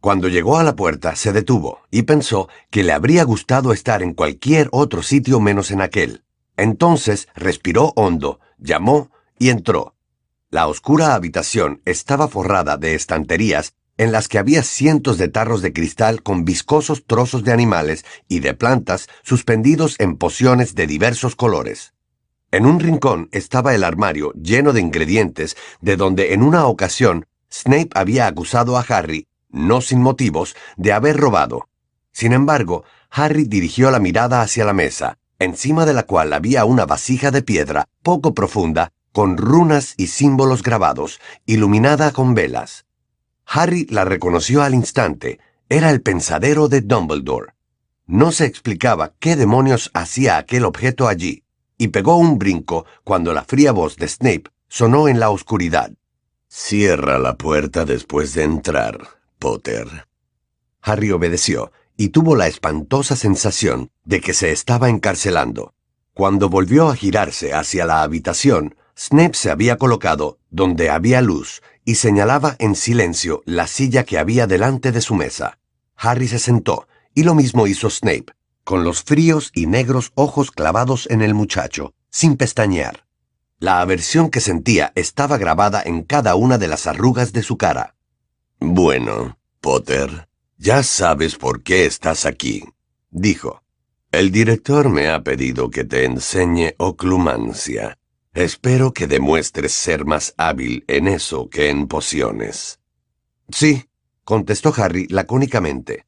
[0.01, 4.13] Cuando llegó a la puerta, se detuvo y pensó que le habría gustado estar en
[4.13, 6.23] cualquier otro sitio menos en aquel.
[6.57, 9.09] Entonces respiró hondo, llamó
[9.39, 9.94] y entró.
[10.55, 15.73] La oscura habitación estaba forrada de estanterías en las que había cientos de tarros de
[15.73, 21.93] cristal con viscosos trozos de animales y de plantas suspendidos en pociones de diversos colores.
[22.51, 27.89] En un rincón estaba el armario lleno de ingredientes de donde en una ocasión Snape
[27.93, 31.67] había acusado a Harry, no sin motivos, de haber robado.
[32.13, 36.85] Sin embargo, Harry dirigió la mirada hacia la mesa, encima de la cual había una
[36.85, 42.85] vasija de piedra poco profunda, con runas y símbolos grabados, iluminada con velas.
[43.45, 45.39] Harry la reconoció al instante.
[45.69, 47.53] Era el pensadero de Dumbledore.
[48.07, 51.45] No se explicaba qué demonios hacía aquel objeto allí,
[51.77, 55.93] y pegó un brinco cuando la fría voz de Snape sonó en la oscuridad.
[56.49, 58.99] Cierra la puerta después de entrar,
[59.39, 59.87] Potter.
[60.81, 65.73] Harry obedeció y tuvo la espantosa sensación de que se estaba encarcelando.
[66.13, 71.95] Cuando volvió a girarse hacia la habitación, Snape se había colocado donde había luz y
[71.95, 75.59] señalaba en silencio la silla que había delante de su mesa.
[75.97, 81.07] Harry se sentó, y lo mismo hizo Snape, con los fríos y negros ojos clavados
[81.09, 83.05] en el muchacho, sin pestañear.
[83.59, 87.95] La aversión que sentía estaba grabada en cada una de las arrugas de su cara.
[88.59, 90.27] Bueno, Potter,
[90.57, 92.63] ya sabes por qué estás aquí,
[93.11, 93.61] dijo.
[94.11, 97.97] El director me ha pedido que te enseñe oclumancia.
[98.35, 102.81] Espero que demuestres ser más hábil en eso que en pociones.
[103.47, 103.85] Sí,
[104.25, 106.05] contestó Harry lacónicamente.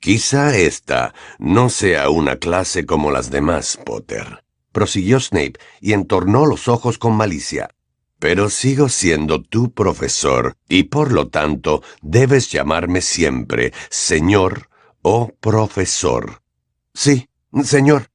[0.00, 6.66] Quizá esta no sea una clase como las demás, Potter, prosiguió Snape y entornó los
[6.66, 7.70] ojos con malicia.
[8.18, 14.70] Pero sigo siendo tu profesor y por lo tanto debes llamarme siempre señor
[15.02, 16.42] o profesor.
[16.94, 17.28] Sí,
[17.62, 18.10] señor.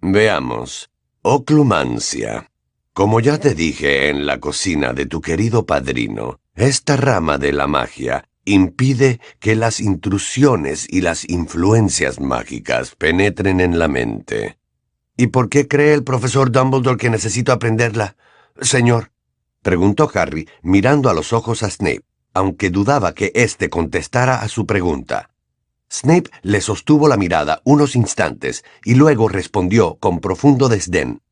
[0.00, 0.90] Veamos.
[1.22, 2.52] Oclumancia.
[2.94, 7.66] Como ya te dije en la cocina de tu querido padrino, esta rama de la
[7.66, 14.58] magia impide que las intrusiones y las influencias mágicas penetren en la mente.
[15.16, 18.14] ¿Y por qué cree el profesor Dumbledore que necesito aprenderla,
[18.60, 19.10] señor?
[19.62, 24.66] preguntó Harry, mirando a los ojos a Snape, aunque dudaba que éste contestara a su
[24.66, 25.30] pregunta.
[25.90, 31.23] Snape le sostuvo la mirada unos instantes y luego respondió con profundo desdén.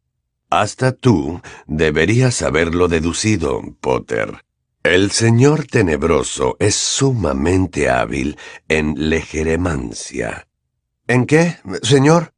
[0.52, 4.44] Hasta tú deberías haberlo deducido, Potter.
[4.82, 8.36] El señor tenebroso es sumamente hábil
[8.68, 10.46] en legeremancia.
[11.06, 12.34] ¿En qué, señor?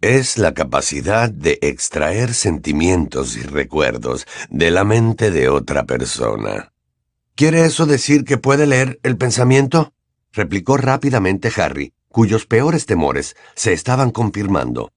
[0.00, 6.72] Es la capacidad de extraer sentimientos y recuerdos de la mente de otra persona.
[7.36, 9.92] ¿Quiere eso decir que puede leer el pensamiento?
[10.32, 14.90] replicó rápidamente Harry, cuyos peores temores se estaban confirmando.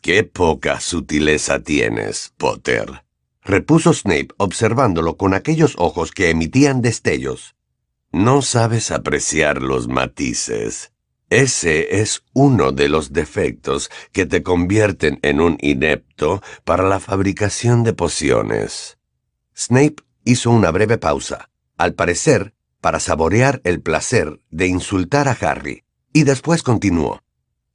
[0.00, 3.04] Qué poca sutileza tienes, Potter,
[3.42, 7.56] repuso Snape observándolo con aquellos ojos que emitían destellos.
[8.12, 10.92] No sabes apreciar los matices.
[11.30, 17.82] Ese es uno de los defectos que te convierten en un inepto para la fabricación
[17.82, 18.98] de pociones.
[19.54, 25.84] Snape hizo una breve pausa, al parecer para saborear el placer de insultar a Harry,
[26.12, 27.20] y después continuó.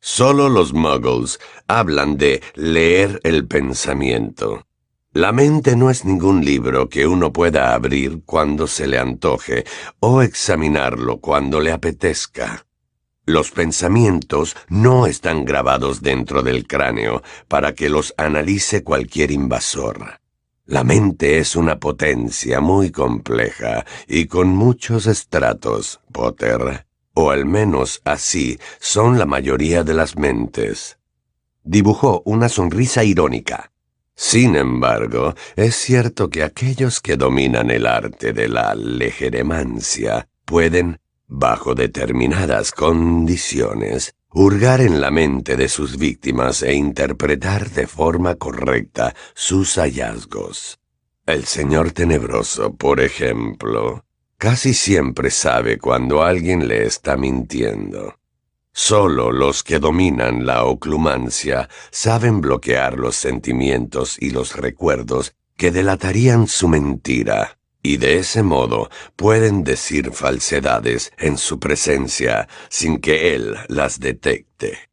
[0.06, 4.68] Solo los muggles hablan de leer el pensamiento.
[5.14, 9.64] La mente no es ningún libro que uno pueda abrir cuando se le antoje
[10.02, 12.66] o examinarlo cuando le apetezca.
[13.26, 20.20] Los pensamientos no están grabados dentro del cráneo para que los analice cualquier invasor.
[20.66, 28.02] La mente es una potencia muy compleja y con muchos estratos, Potter o al menos
[28.04, 30.98] así son la mayoría de las mentes.
[31.64, 33.72] Dibujó una sonrisa irónica.
[34.16, 41.74] Sin embargo, es cierto que aquellos que dominan el arte de la legeremancia pueden, bajo
[41.74, 49.76] determinadas condiciones, hurgar en la mente de sus víctimas e interpretar de forma correcta sus
[49.76, 50.80] hallazgos.
[51.26, 54.04] El señor tenebroso, por ejemplo,
[54.38, 58.16] casi siempre sabe cuando alguien le está mintiendo.
[58.72, 66.48] Solo los que dominan la oclumancia saben bloquear los sentimientos y los recuerdos que delatarían
[66.48, 73.56] su mentira, y de ese modo pueden decir falsedades en su presencia sin que él
[73.68, 74.90] las detecte.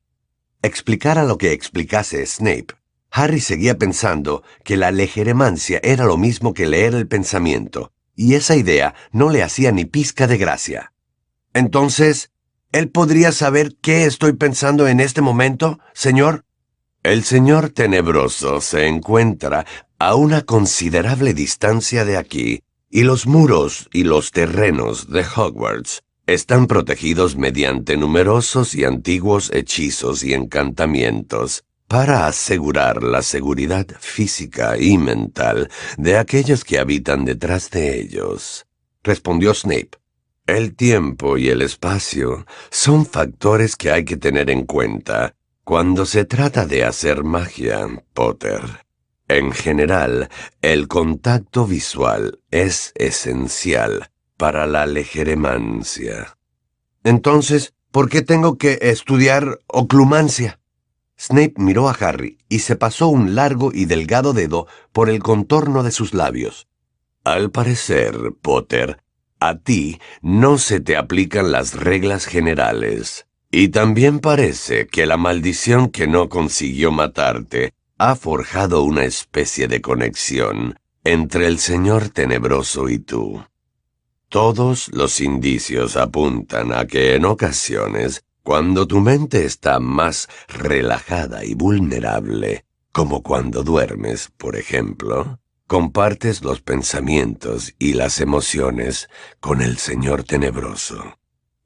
[0.60, 2.74] Explicara lo que explicase Snape.
[3.10, 8.56] Harry seguía pensando que la legeremancia era lo mismo que leer el pensamiento, y esa
[8.56, 10.92] idea no le hacía ni pizca de gracia.
[11.52, 12.30] Entonces,
[12.72, 16.44] ¿Él podría saber qué estoy pensando en este momento, señor?
[17.02, 19.66] El señor tenebroso se encuentra
[19.98, 26.68] a una considerable distancia de aquí, y los muros y los terrenos de Hogwarts están
[26.68, 35.68] protegidos mediante numerosos y antiguos hechizos y encantamientos para asegurar la seguridad física y mental
[35.98, 38.64] de aquellos que habitan detrás de ellos,
[39.02, 39.90] respondió Snape.
[40.46, 45.34] El tiempo y el espacio son factores que hay que tener en cuenta
[45.64, 48.62] cuando se trata de hacer magia, Potter.
[49.26, 50.28] En general,
[50.62, 56.38] el contacto visual es esencial para la legeremancia.
[57.02, 60.59] Entonces, ¿por qué tengo que estudiar oclumancia?
[61.20, 65.82] Snape miró a Harry y se pasó un largo y delgado dedo por el contorno
[65.82, 66.66] de sus labios.
[67.24, 69.02] Al parecer, Potter,
[69.38, 73.26] a ti no se te aplican las reglas generales.
[73.50, 79.82] Y también parece que la maldición que no consiguió matarte ha forjado una especie de
[79.82, 83.44] conexión entre el Señor Tenebroso y tú.
[84.30, 91.54] Todos los indicios apuntan a que en ocasiones, cuando tu mente está más relajada y
[91.54, 100.24] vulnerable, como cuando duermes, por ejemplo, compartes los pensamientos y las emociones con el Señor
[100.24, 101.18] Tenebroso.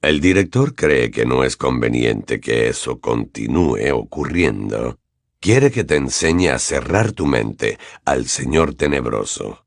[0.02, 4.98] El director cree que no es conveniente que eso continúe ocurriendo.
[5.40, 9.64] Quiere que te enseñe a cerrar tu mente al Señor Tenebroso.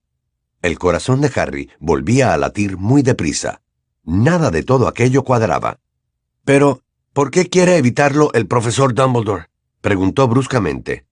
[0.61, 3.61] El corazón de Harry volvía a latir muy deprisa.
[4.03, 5.79] Nada de todo aquello cuadraba.
[6.45, 6.83] Pero,
[7.18, 9.47] ¿por qué quiere evitarlo el profesor Dumbledore?
[9.82, 11.07] preguntó bruscamente.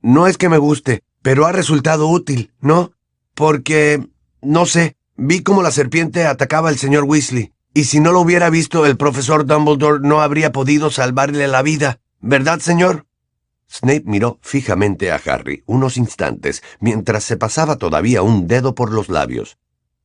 [0.00, 2.92] No es que me guste, pero ha resultado útil, ¿no?
[3.34, 4.06] Porque,
[4.42, 8.48] no sé, vi cómo la serpiente atacaba al señor Weasley, y si no lo hubiera
[8.48, 13.06] visto el profesor Dumbledore no habría podido salvarle la vida, ¿verdad, señor?
[13.68, 19.08] Snape miró fijamente a Harry unos instantes mientras se pasaba todavía un dedo por los
[19.08, 19.58] labios.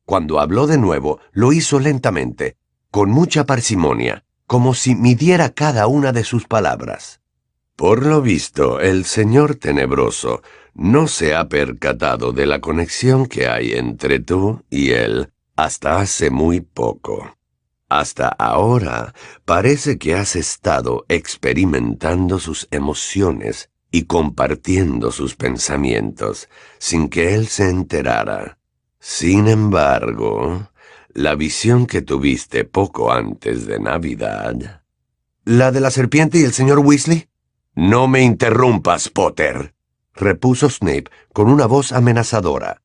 [0.06, 2.56] Cuando habló de nuevo, lo hizo lentamente,
[2.90, 7.20] con mucha parsimonia, como si midiera cada una de sus palabras.
[7.76, 10.42] Por lo visto, el señor tenebroso
[10.74, 16.30] no se ha percatado de la conexión que hay entre tú y él hasta hace
[16.30, 17.36] muy poco.
[17.88, 27.34] Hasta ahora parece que has estado experimentando sus emociones y compartiendo sus pensamientos sin que
[27.34, 28.58] él se enterara.
[28.98, 30.68] Sin embargo,
[31.16, 34.82] la visión que tuviste poco antes de Navidad...
[35.46, 37.28] ¿La de la serpiente y el señor Weasley?
[37.74, 39.74] No me interrumpas, Potter,
[40.12, 42.82] repuso Snape con una voz amenazadora.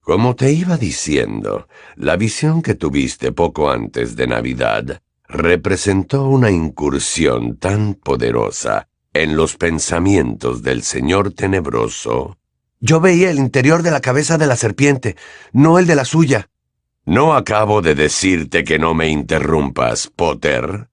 [0.00, 7.58] Como te iba diciendo, la visión que tuviste poco antes de Navidad representó una incursión
[7.58, 12.38] tan poderosa en los pensamientos del Señor Tenebroso.
[12.80, 15.16] Yo veía el interior de la cabeza de la serpiente,
[15.52, 16.48] no el de la suya.
[17.06, 20.88] No acabo de decirte que no me interrumpas, Potter.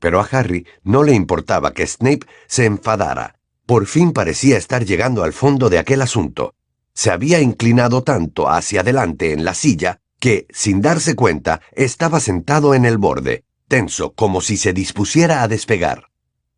[0.00, 3.38] Pero a Harry no le importaba que Snape se enfadara.
[3.64, 6.54] Por fin parecía estar llegando al fondo de aquel asunto.
[6.94, 12.74] Se había inclinado tanto hacia adelante en la silla que, sin darse cuenta, estaba sentado
[12.74, 16.10] en el borde, tenso como si se dispusiera a despegar.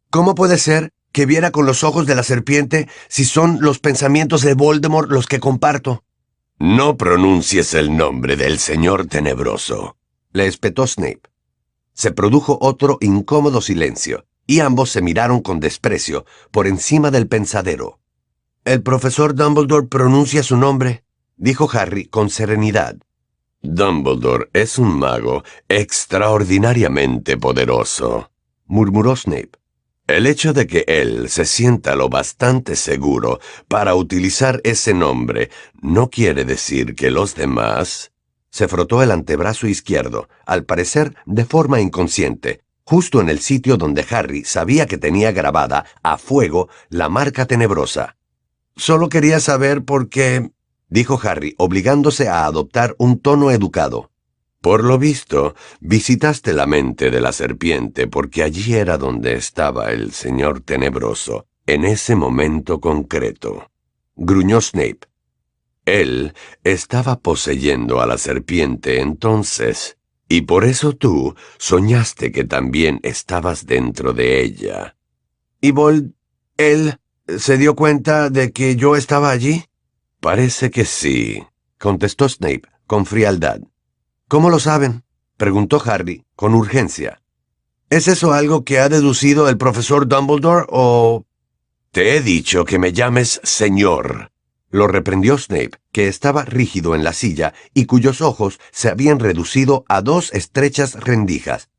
[0.09, 4.41] ¿Cómo puede ser que viera con los ojos de la serpiente si son los pensamientos
[4.41, 6.05] de Voldemort los que comparto?
[6.61, 9.97] No pronuncies el nombre del señor tenebroso,
[10.33, 11.23] le espetó Snape.
[11.93, 18.01] Se produjo otro incómodo silencio, y ambos se miraron con desprecio por encima del pensadero.
[18.65, 21.05] El profesor Dumbledore pronuncia su nombre,
[21.37, 22.97] dijo Harry con serenidad.
[23.63, 28.33] Dumbledore es un mago extraordinariamente poderoso,
[28.67, 29.53] murmuró Snape.
[30.09, 35.51] El hecho de que él se sienta lo bastante seguro para utilizar ese nombre
[35.83, 38.11] no quiere decir que los demás...
[38.51, 44.07] Se frotó el antebrazo izquierdo, al parecer de forma inconsciente, justo en el sitio donde
[44.09, 48.17] Harry sabía que tenía grabada a fuego la marca tenebrosa.
[48.77, 50.51] Solo quería saber por qué,
[50.89, 54.11] dijo Harry, obligándose a adoptar un tono educado.
[54.61, 60.13] Por lo visto, visitaste la mente de la serpiente porque allí era donde estaba el
[60.13, 63.71] señor tenebroso, en ese momento concreto.
[64.17, 65.01] Gruñó Snape.
[65.85, 66.35] Él
[66.65, 69.97] estaba poseyendo a la serpiente entonces,
[70.29, 74.97] y por eso tú soñaste que también estabas dentro de ella.
[75.61, 76.13] ¿Y Vold...
[76.57, 79.65] él se dio cuenta de que yo estaba allí?
[80.21, 81.45] Parece que sí,
[81.79, 83.61] contestó Snape con frialdad.
[84.29, 85.05] ¿Cómo lo saben?
[85.39, 87.22] preguntó Harry con urgencia.
[87.89, 91.24] ¿Es eso algo que ha deducido el profesor Dumbledore o...
[91.93, 94.31] Te he dicho que me llames señor,
[94.68, 99.87] lo reprendió Snape, que estaba rígido en la silla y cuyos ojos se habían reducido
[99.89, 101.70] a dos estrechas rendijas.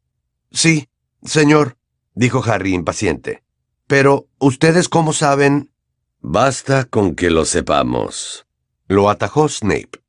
[0.51, 0.89] Sí,
[1.23, 1.77] señor,
[2.15, 3.43] dijo Harry impaciente.
[3.85, 5.71] Pero, ¿ustedes cómo saben?
[6.19, 8.47] Basta con que lo sepamos.
[8.87, 9.99] Lo atajó Snape.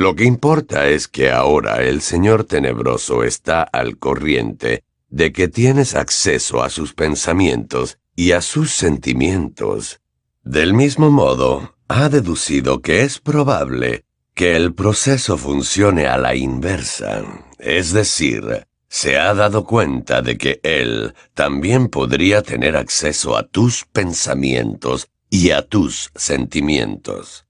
[0.00, 5.94] Lo que importa es que ahora el señor tenebroso está al corriente de que tienes
[5.94, 10.00] acceso a sus pensamientos y a sus sentimientos.
[10.42, 17.22] Del mismo modo, ha deducido que es probable que el proceso funcione a la inversa,
[17.58, 23.84] es decir, se ha dado cuenta de que él también podría tener acceso a tus
[23.84, 27.49] pensamientos y a tus sentimientos.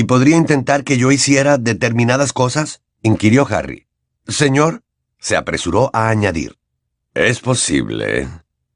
[0.00, 2.80] ¿Y podría intentar que yo hiciera determinadas cosas?
[3.02, 3.86] inquirió Harry.
[4.26, 4.82] Señor,
[5.18, 6.56] se apresuró a añadir.
[7.12, 8.26] Es posible,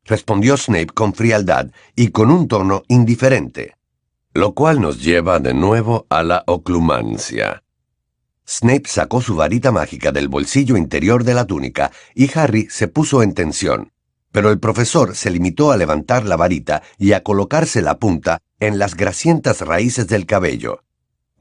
[0.05, 3.75] respondió Snape con frialdad y con un tono indiferente.
[4.35, 7.63] Lo cual nos lleva de nuevo a la oclumancia.
[8.47, 13.23] Snape sacó su varita mágica del bolsillo interior de la túnica y Harry se puso
[13.23, 13.93] en tensión.
[14.31, 18.79] Pero el profesor se limitó a levantar la varita y a colocarse la punta en
[18.79, 20.85] las grasientas raíces del cabello.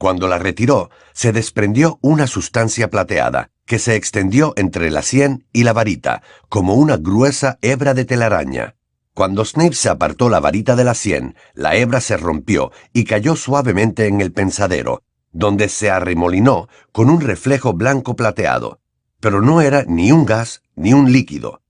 [0.04, 5.64] Cuando la retiró, se desprendió una sustancia plateada, que se extendió entre la sien y
[5.64, 8.74] la varita, como una gruesa hebra de telaraña.
[9.14, 13.34] Cuando Snape se apartó la varita de la sien, la hebra se rompió y cayó
[13.34, 15.02] suavemente en el pensadero,
[15.32, 18.80] donde se arremolinó con un reflejo blanco plateado.
[19.20, 21.62] Pero no era ni un gas ni un líquido.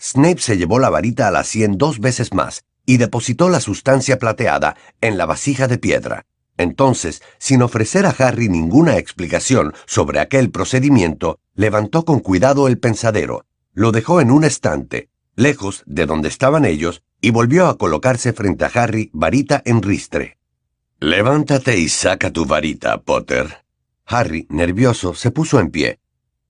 [0.00, 4.18] Snape se llevó la varita a la sien dos veces más y depositó la sustancia
[4.18, 6.24] plateada en la vasija de piedra.
[6.56, 13.46] Entonces, sin ofrecer a Harry ninguna explicación sobre aquel procedimiento, levantó con cuidado el pensadero,
[13.72, 18.64] lo dejó en un estante, lejos de donde estaban ellos, y volvió a colocarse frente
[18.64, 20.38] a Harry, varita en ristre.
[21.00, 23.64] Levántate y saca tu varita, Potter.
[24.06, 26.00] Harry, nervioso, se puso en pie.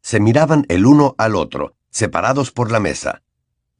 [0.02, 3.22] Se miraban el uno al otro, separados por la mesa.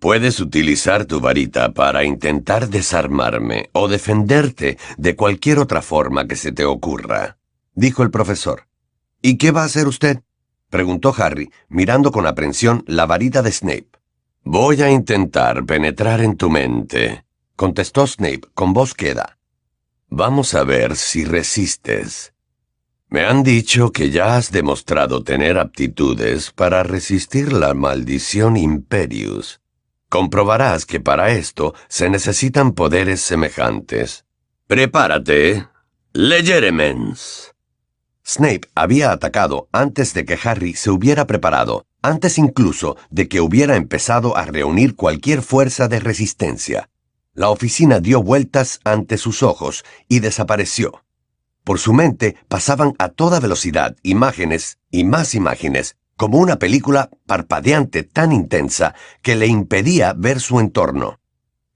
[0.03, 6.51] Puedes utilizar tu varita para intentar desarmarme o defenderte de cualquier otra forma que se
[6.51, 7.39] te ocurra,
[7.77, 8.67] dijo el profesor.
[9.23, 10.19] ¿Y qué va a hacer usted?
[10.71, 13.91] preguntó Harry, mirando con aprensión la varita de Snape.
[14.43, 17.25] Voy a intentar penetrar en tu mente,
[17.55, 19.39] contestó Snape con voz queda.
[20.09, 22.35] Vamos a ver si resistes.
[23.09, 29.62] Me han dicho que ya has demostrado tener aptitudes para resistir la maldición Imperius.
[30.13, 34.27] Comprobarás que para esto se necesitan poderes semejantes.
[34.67, 35.69] Prepárate.
[36.13, 37.55] Legeremens.
[38.23, 43.77] Snape había atacado antes de que Harry se hubiera preparado, antes incluso de que hubiera
[43.77, 46.91] empezado a reunir cualquier fuerza de resistencia.
[47.33, 51.03] La oficina dio vueltas ante sus ojos y desapareció.
[51.65, 58.03] Por su mente pasaban a toda velocidad imágenes y más imágenes, como una película parpadeante
[58.03, 61.21] tan intensa que le impedía ver su entorno.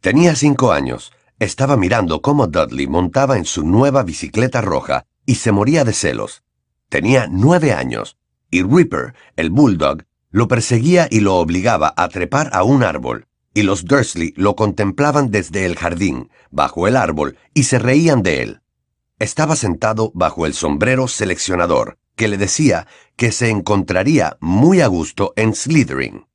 [0.01, 5.53] Tenía cinco años, estaba mirando cómo Dudley montaba en su nueva bicicleta roja y se
[5.53, 6.45] moría de celos.
[6.89, 8.16] Tenía nueve años,
[8.51, 13.62] y Ripper, el bulldog, lo perseguía y lo obligaba a trepar a un árbol, y
[13.62, 18.61] los Dursley lo contemplaban desde el jardín, bajo el árbol, y se reían de él.
[19.18, 25.32] Estaba sentado bajo el sombrero seleccionador, que le decía que se encontraría muy a gusto
[25.36, 26.26] en Slytherin.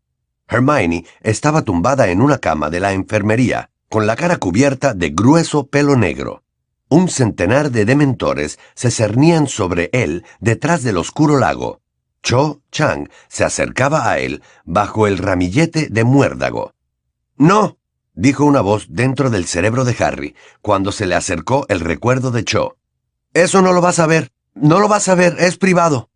[0.48, 5.68] Hermione estaba tumbada en una cama de la enfermería, con la cara cubierta de grueso
[5.68, 6.44] pelo negro.
[6.88, 11.82] Un centenar de dementores se cernían sobre él detrás del oscuro lago,
[12.22, 16.74] cho Chang se acercaba a él bajo el ramillete de muérdago.
[17.38, 17.78] No,
[18.14, 22.44] dijo una voz dentro del cerebro de Harry cuando se le acercó el recuerdo de
[22.44, 22.78] Cho.
[23.34, 26.10] Eso no lo vas a ver, no lo vas a ver, es privado.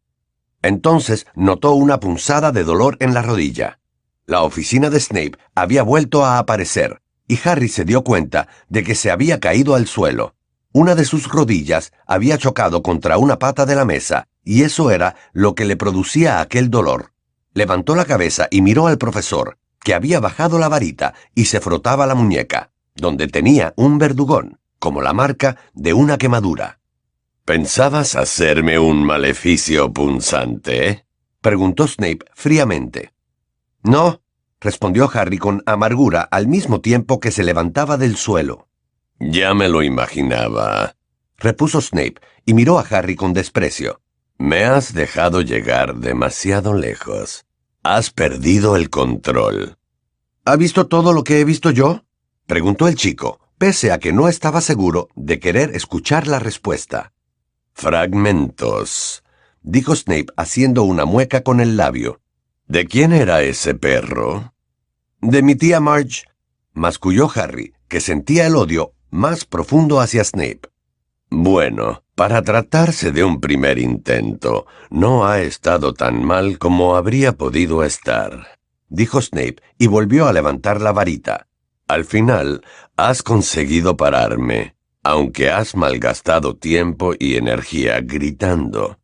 [0.62, 3.80] Entonces notó una punzada de dolor en la rodilla.
[4.26, 8.96] La oficina de Snape había vuelto a aparecer, y Harry se dio cuenta de que
[8.96, 10.36] se había caído al suelo.
[10.72, 15.16] Una de sus rodillas había chocado contra una pata de la mesa, y eso era
[15.32, 17.14] lo que le producía aquel dolor.
[17.54, 22.06] Levantó la cabeza y miró al profesor, que había bajado la varita y se frotaba
[22.06, 26.80] la muñeca, donde tenía un verdugón, como la marca de una quemadura.
[27.46, 31.06] ¿Pensabas hacerme un maleficio punzante?
[31.42, 33.14] preguntó Snape fríamente.
[33.84, 34.24] No,
[34.60, 38.68] respondió Harry con amargura al mismo tiempo que se levantaba del suelo.
[39.20, 40.96] Ya me lo imaginaba,
[41.38, 42.16] repuso Snape
[42.48, 44.02] y miró a Harry con desprecio.
[44.40, 47.46] Me has dejado llegar demasiado lejos.
[47.84, 49.78] Has perdido el control.
[50.46, 52.06] ¿Ha visto todo lo que he visto yo?
[52.48, 57.12] preguntó el chico, pese a que no estaba seguro de querer escuchar la respuesta.
[57.78, 59.22] Fragmentos,
[59.62, 62.22] dijo Snape haciendo una mueca con el labio.
[62.68, 64.54] ¿De quién era ese perro?
[65.20, 66.24] De mi tía Marge,
[66.72, 70.62] masculló Harry, que sentía el odio más profundo hacia Snape.
[71.30, 77.84] Bueno, para tratarse de un primer intento, no ha estado tan mal como habría podido
[77.84, 78.58] estar,
[78.88, 81.50] dijo Snape y volvió a levantar la varita.
[81.90, 82.64] Al final,
[82.96, 84.75] has conseguido pararme,
[85.06, 88.98] aunque has malgastado tiempo y energía gritando.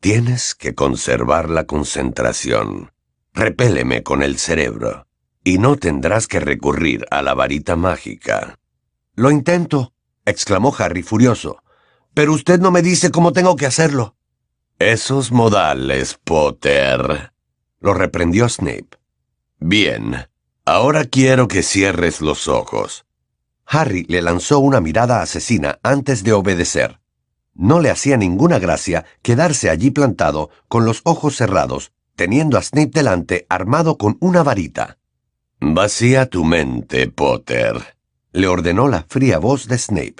[0.00, 2.92] Tienes que conservar la concentración.
[3.32, 5.06] Repéleme con el cerebro,
[5.42, 8.58] y no tendrás que recurrir a la varita mágica.
[9.14, 9.94] Lo intento,
[10.26, 11.62] exclamó Harry furioso.
[12.12, 14.14] Pero usted no me dice cómo tengo que hacerlo.
[14.78, 17.32] Esos modales, Potter.
[17.80, 18.98] Lo reprendió Snape.
[19.58, 20.28] Bien,
[20.66, 23.05] ahora quiero que cierres los ojos.
[23.66, 27.00] Harry le lanzó una mirada asesina antes de obedecer.
[27.54, 32.90] No le hacía ninguna gracia quedarse allí plantado con los ojos cerrados teniendo a Snape
[32.92, 34.98] delante armado con una varita.
[35.60, 37.96] Vacía tu mente, Potter,
[38.32, 40.16] le ordenó la fría voz de Snape.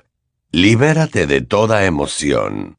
[0.53, 2.79] Libérate de toda emoción.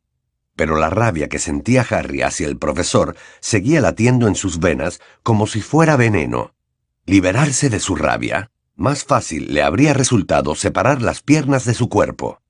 [0.55, 5.45] Pero la rabia que sentía Harry hacia el profesor seguía latiendo en sus venas como
[5.45, 6.55] si fuera veneno.
[7.05, 12.42] Liberarse de su rabia, más fácil le habría resultado separar las piernas de su cuerpo.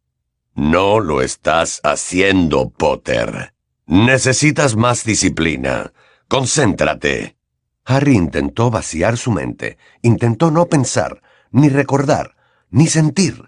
[0.54, 3.54] No lo estás haciendo, Potter.
[3.86, 5.94] Necesitas más disciplina.
[6.28, 7.38] Concéntrate.
[7.86, 11.22] Harry intentó vaciar su mente, intentó no pensar,
[11.52, 12.36] ni recordar,
[12.70, 13.46] ni sentir.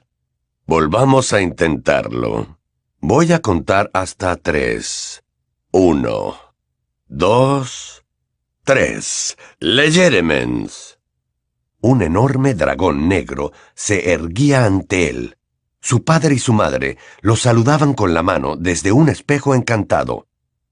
[0.65, 2.59] Volvamos a intentarlo.
[3.01, 5.23] Voy a contar hasta tres.
[5.71, 6.37] Uno,
[7.07, 8.05] dos,
[8.63, 9.35] tres.
[9.59, 10.98] Legeremens.
[11.81, 15.37] Un enorme dragón negro se erguía ante él.
[15.81, 20.27] Su padre y su madre lo saludaban con la mano desde un espejo encantado.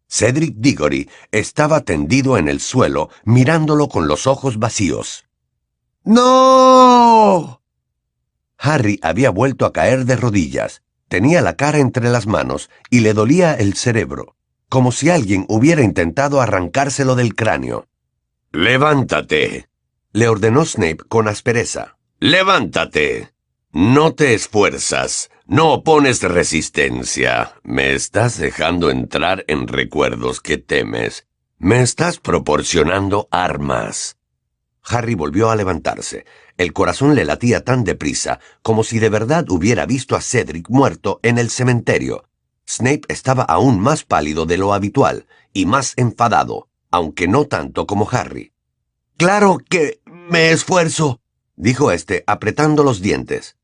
[0.10, 5.26] Cedric Diggory estaba tendido en el suelo, mirándolo con los ojos vacíos.
[6.04, 7.62] ¡No!
[8.58, 10.82] Harry había vuelto a caer de rodillas.
[11.08, 14.36] Tenía la cara entre las manos y le dolía el cerebro,
[14.68, 17.88] como si alguien hubiera intentado arrancárselo del cráneo.
[18.52, 19.70] Levántate,
[20.14, 21.98] le ordenó Snape con aspereza.
[22.20, 23.34] Levántate.
[23.72, 25.30] No te esfuerzas.
[25.46, 27.54] No opones resistencia.
[27.64, 31.28] Me estás dejando entrar en recuerdos que temes.
[31.60, 34.18] Me estás proporcionando armas.
[34.84, 36.26] Harry volvió a levantarse.
[36.58, 41.20] El corazón le latía tan deprisa como si de verdad hubiera visto a Cedric muerto
[41.24, 42.26] en el cementerio.
[42.68, 48.10] Snape estaba aún más pálido de lo habitual y más enfadado, aunque no tanto como
[48.12, 48.54] Harry.
[49.18, 51.22] Claro que me esfuerzo,
[51.56, 53.58] dijo éste apretando los dientes.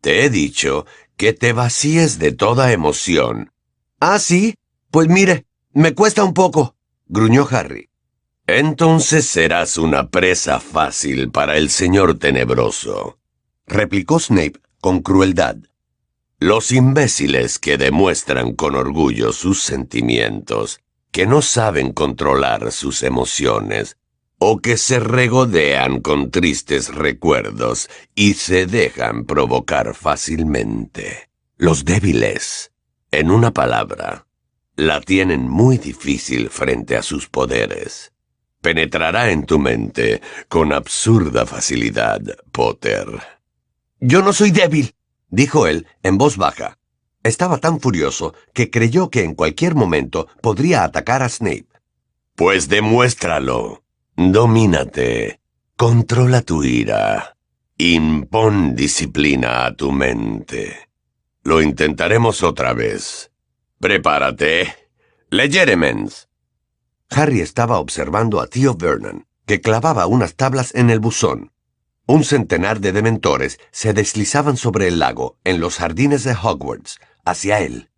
[0.00, 0.86] Te he dicho
[1.16, 3.52] que te vacíes de toda emoción.
[4.00, 4.54] Ah, sí.
[4.90, 6.76] Pues mire, me cuesta un poco,
[7.06, 7.90] gruñó Harry.
[8.46, 13.18] Entonces serás una presa fácil para el señor tenebroso,
[13.66, 15.56] replicó Snape con crueldad.
[16.38, 20.80] Los imbéciles que demuestran con orgullo sus sentimientos,
[21.10, 23.96] que no saben controlar sus emociones,
[24.38, 31.30] o que se regodean con tristes recuerdos y se dejan provocar fácilmente.
[31.56, 32.72] Los débiles,
[33.10, 34.26] en una palabra,
[34.76, 38.12] la tienen muy difícil frente a sus poderes.
[38.60, 42.20] Penetrará en tu mente con absurda facilidad,
[42.50, 43.06] Potter.
[44.00, 44.94] Yo no soy débil,
[45.28, 46.78] dijo él en voz baja.
[47.22, 51.68] Estaba tan furioso que creyó que en cualquier momento podría atacar a Snape.
[52.34, 53.83] Pues demuéstralo.
[54.16, 55.40] Domínate,
[55.76, 57.36] controla tu ira,
[57.76, 60.88] impon disciplina a tu mente.
[61.42, 63.32] Lo intentaremos otra vez.
[63.80, 64.72] Prepárate.
[65.30, 66.28] Legeremens.
[67.10, 71.50] Harry estaba observando a tío Vernon, que clavaba unas tablas en el buzón.
[72.06, 77.60] Un centenar de dementores se deslizaban sobre el lago, en los jardines de Hogwarts, hacia
[77.60, 77.90] él.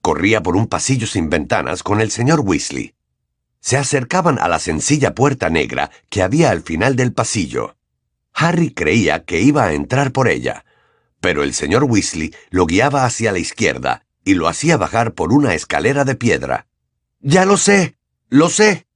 [0.00, 2.94] Corría por un pasillo sin ventanas con el señor Weasley.
[3.60, 7.76] Se acercaban a la sencilla puerta negra que había al final del pasillo.
[8.32, 10.64] Harry creía que iba a entrar por ella,
[11.20, 15.54] pero el señor Weasley lo guiaba hacia la izquierda y lo hacía bajar por una
[15.54, 16.68] escalera de piedra.
[17.20, 17.96] Ya lo sé,
[18.28, 18.86] lo sé.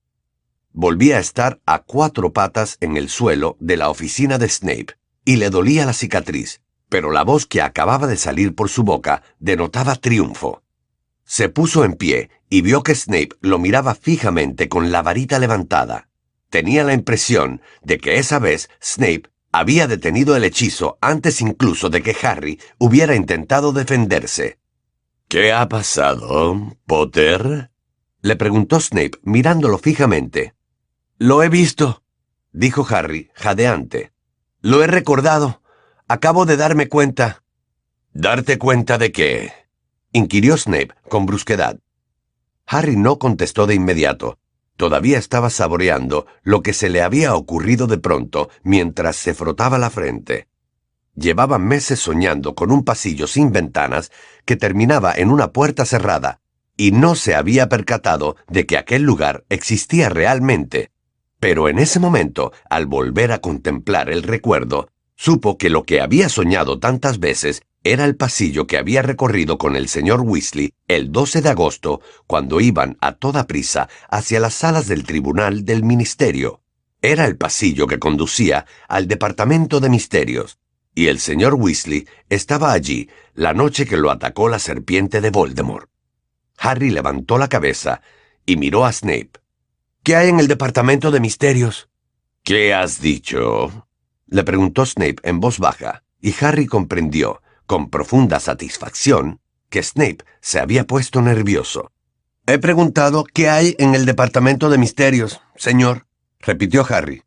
[0.73, 5.37] Volvía a estar a cuatro patas en el suelo de la oficina de Snape, y
[5.37, 9.97] le dolía la cicatriz, pero la voz que acababa de salir por su boca denotaba
[9.97, 10.63] triunfo.
[11.25, 16.11] Se puso en pie y vio que Snape lo miraba fijamente con la varita levantada.
[16.51, 19.23] Tenía la impresión de que esa vez Snape
[19.53, 24.59] había detenido el hechizo antes incluso de que Harry hubiera intentado defenderse.
[25.29, 27.71] ¿Qué ha pasado, Potter?
[28.21, 30.53] le preguntó Snape mirándolo fijamente.
[31.17, 32.03] Lo he visto,
[32.53, 34.13] dijo Harry, jadeante.
[34.61, 35.63] Lo he recordado.
[36.07, 37.45] Acabo de darme cuenta.
[38.13, 39.53] ¿Darte cuenta de qué?
[40.13, 41.79] inquirió Snape con brusquedad.
[42.73, 44.39] Harry no contestó de inmediato.
[44.79, 49.91] Todavía estaba saboreando lo que se le había ocurrido de pronto mientras se frotaba la
[49.91, 50.49] frente.
[51.15, 54.11] Llevaba meses soñando con un pasillo sin ventanas
[54.47, 56.41] que terminaba en una puerta cerrada,
[56.75, 60.93] y no se había percatado de que aquel lugar existía realmente.
[61.41, 66.31] Pero en ese momento, al volver a contemplar el recuerdo, supo que lo que había
[66.31, 71.43] soñado tantas veces era el pasillo que había recorrido con el señor Weasley el 12
[71.43, 76.63] de agosto, cuando iban a toda prisa hacia las salas del Tribunal del Ministerio.
[77.01, 80.59] Era el pasillo que conducía al Departamento de Misterios,
[80.95, 85.91] y el señor Weasley estaba allí la noche que lo atacó la serpiente de Voldemort.
[86.59, 88.03] Harry levantó la cabeza
[88.47, 89.33] y miró a Snape.
[90.05, 91.89] ¿Qué hay en el departamento de misterios?
[92.45, 93.89] ¿Qué has dicho?
[94.27, 97.42] le preguntó Snape en voz baja, y Harry comprendió,
[97.73, 101.91] con profunda satisfacción, que Snape se había puesto nervioso.
[102.47, 106.07] He preguntado qué hay en el departamento de misterios, señor,
[106.39, 107.23] repitió Harry.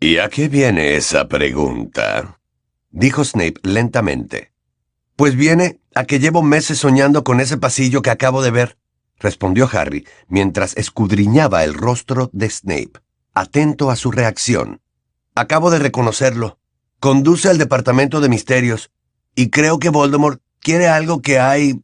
[0.00, 2.40] ¿Y a qué viene esa pregunta?
[2.88, 4.54] dijo Snape lentamente.
[5.14, 8.78] Pues viene a que llevo meses soñando con ese pasillo que acabo de ver,
[9.18, 12.92] respondió Harry mientras escudriñaba el rostro de Snape,
[13.34, 14.80] atento a su reacción.
[15.34, 16.58] Acabo de reconocerlo.
[16.98, 18.90] Conduce al departamento de misterios,
[19.34, 21.80] y creo que Voldemort quiere algo que hay...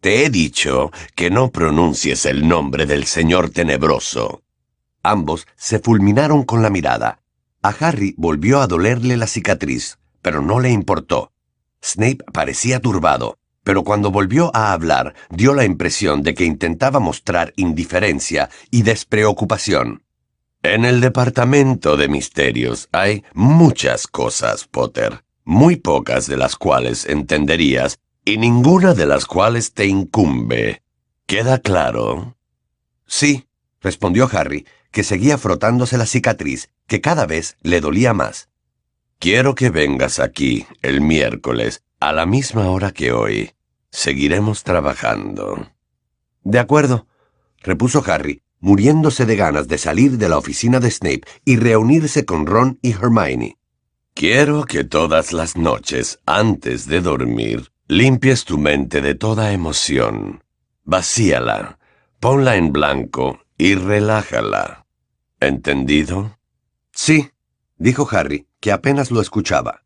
[0.00, 4.42] Te he dicho que no pronuncies el nombre del señor tenebroso.
[5.02, 7.20] Ambos se fulminaron con la mirada.
[7.62, 11.32] A Harry volvió a dolerle la cicatriz, pero no le importó.
[11.80, 17.52] Snape parecía turbado, pero cuando volvió a hablar dio la impresión de que intentaba mostrar
[17.56, 20.02] indiferencia y despreocupación.
[20.64, 27.98] En el departamento de misterios hay muchas cosas, Potter, muy pocas de las cuales entenderías
[28.24, 30.82] y ninguna de las cuales te incumbe.
[31.26, 32.36] ¿Queda claro?
[33.06, 33.46] Sí,
[33.80, 38.48] respondió Harry, que seguía frotándose la cicatriz, que cada vez le dolía más.
[39.18, 43.52] Quiero que vengas aquí el miércoles a la misma hora que hoy.
[43.90, 45.70] Seguiremos trabajando.
[46.42, 47.06] De acuerdo,
[47.60, 52.46] repuso Harry, muriéndose de ganas de salir de la oficina de Snape y reunirse con
[52.46, 53.58] Ron y Hermione.
[54.14, 60.44] Quiero que todas las noches, antes de dormir, limpies tu mente de toda emoción.
[60.84, 61.78] Vacíala,
[62.20, 64.86] ponla en blanco y relájala.
[65.40, 66.38] ¿Entendido?
[66.92, 67.30] Sí,
[67.78, 69.82] dijo Harry, que apenas lo escuchaba.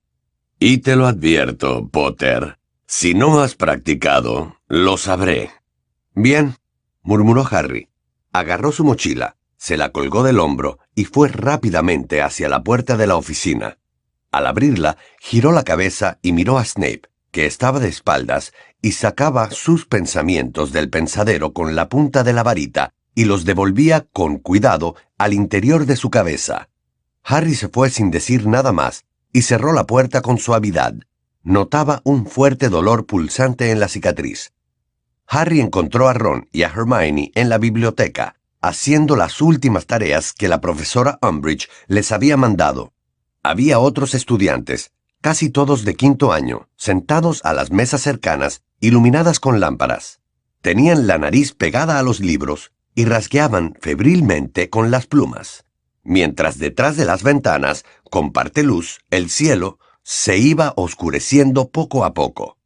[0.58, 5.50] Y te lo advierto, Potter, si no has practicado, lo sabré.
[6.14, 6.56] Bien,
[7.02, 7.88] murmuró Harry.
[8.32, 13.06] Agarró su mochila, se la colgó del hombro y fue rápidamente hacia la puerta de
[13.06, 13.78] la oficina.
[14.36, 19.50] Al abrirla, giró la cabeza y miró a Snape, que estaba de espaldas y sacaba
[19.50, 24.94] sus pensamientos del pensadero con la punta de la varita y los devolvía con cuidado
[25.16, 26.68] al interior de su cabeza.
[27.24, 30.92] Harry se fue sin decir nada más y cerró la puerta con suavidad.
[31.42, 34.52] Notaba un fuerte dolor pulsante en la cicatriz.
[35.26, 40.48] Harry encontró a Ron y a Hermione en la biblioteca, haciendo las últimas tareas que
[40.48, 42.92] la profesora Umbridge les había mandado.
[43.46, 49.60] Había otros estudiantes, casi todos de quinto año, sentados a las mesas cercanas, iluminadas con
[49.60, 50.20] lámparas.
[50.60, 55.66] Tenían la nariz pegada a los libros y rasgueaban febrilmente con las plumas
[56.06, 62.14] mientras detrás de las ventanas, con parte luz, el cielo se iba oscureciendo poco a
[62.14, 62.56] poco.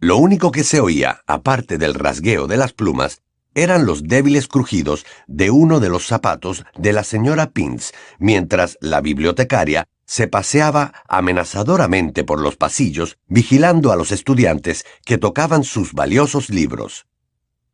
[0.00, 3.22] Lo único que se oía, aparte del rasgueo de las plumas,
[3.54, 9.00] eran los débiles crujidos de uno de los zapatos de la señora Pins, mientras la
[9.00, 16.48] bibliotecaria se paseaba amenazadoramente por los pasillos, vigilando a los estudiantes que tocaban sus valiosos
[16.48, 17.06] libros.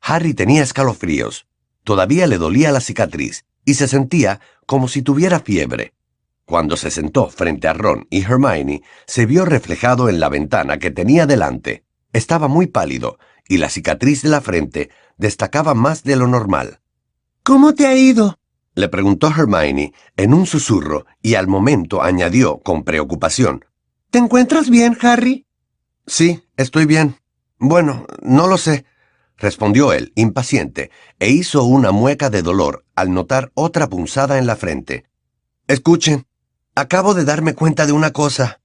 [0.01, 1.47] Harry tenía escalofríos.
[1.85, 5.95] Todavía le dolía la cicatriz y se sentía como si tuviera fiebre.
[6.45, 10.91] Cuando se sentó frente a Ron y Hermione, se vio reflejado en la ventana que
[10.91, 11.85] tenía delante.
[12.13, 13.17] Estaba muy pálido
[13.49, 16.81] y la cicatriz de la frente destacaba más de lo normal.
[17.45, 18.41] ¿Cómo te ha ido?
[18.75, 23.65] Le preguntó Hermione en un susurro y al momento añadió con preocupación.
[24.11, 25.47] ¿Te encuentras bien, Harry?
[26.07, 27.17] Sí, estoy bien.
[27.59, 28.85] Bueno, no lo sé,
[29.37, 34.57] respondió él, impaciente, e hizo una mueca de dolor al notar otra punzada en la
[34.57, 35.05] frente.
[35.67, 36.27] Escuchen,
[36.75, 38.61] acabo de darme cuenta de una cosa.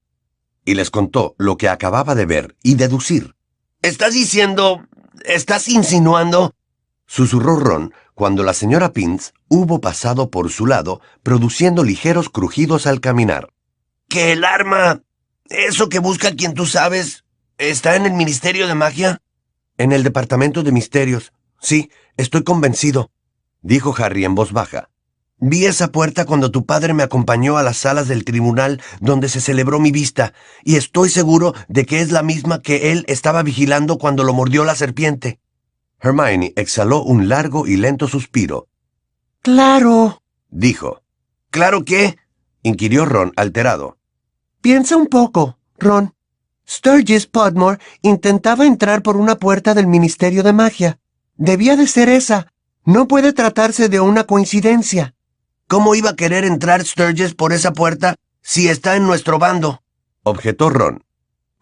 [0.64, 3.36] Y les contó lo que acababa de ver y deducir.
[3.82, 4.86] ¿Estás diciendo...
[5.24, 6.54] estás insinuando...
[7.10, 13.00] susurró Ron cuando la señora Pins hubo pasado por su lado, produciendo ligeros crujidos al
[13.00, 13.48] caminar.
[14.08, 15.02] ¿Que el arma...
[15.48, 17.24] eso que busca quien tú sabes...
[17.58, 19.20] está en el Ministerio de Magia?
[19.76, 21.32] En el Departamento de Misterios.
[21.60, 23.10] Sí, estoy convencido,
[23.60, 24.88] dijo Harry en voz baja.
[25.38, 29.40] Vi esa puerta cuando tu padre me acompañó a las salas del tribunal donde se
[29.40, 30.32] celebró mi vista,
[30.62, 34.64] y estoy seguro de que es la misma que él estaba vigilando cuando lo mordió
[34.64, 35.39] la serpiente.
[36.00, 38.68] Hermione exhaló un largo y lento suspiro.
[39.42, 41.02] Claro, dijo.
[41.50, 42.16] ¿Claro qué?
[42.62, 43.98] inquirió Ron alterado.
[44.60, 46.14] Piensa un poco, Ron.
[46.68, 51.00] Sturgis Podmore intentaba entrar por una puerta del Ministerio de Magia.
[51.36, 52.52] Debía de ser esa.
[52.84, 55.14] No puede tratarse de una coincidencia.
[55.66, 59.82] ¿Cómo iba a querer entrar Sturgis por esa puerta si está en nuestro bando?
[60.22, 61.04] objetó Ron.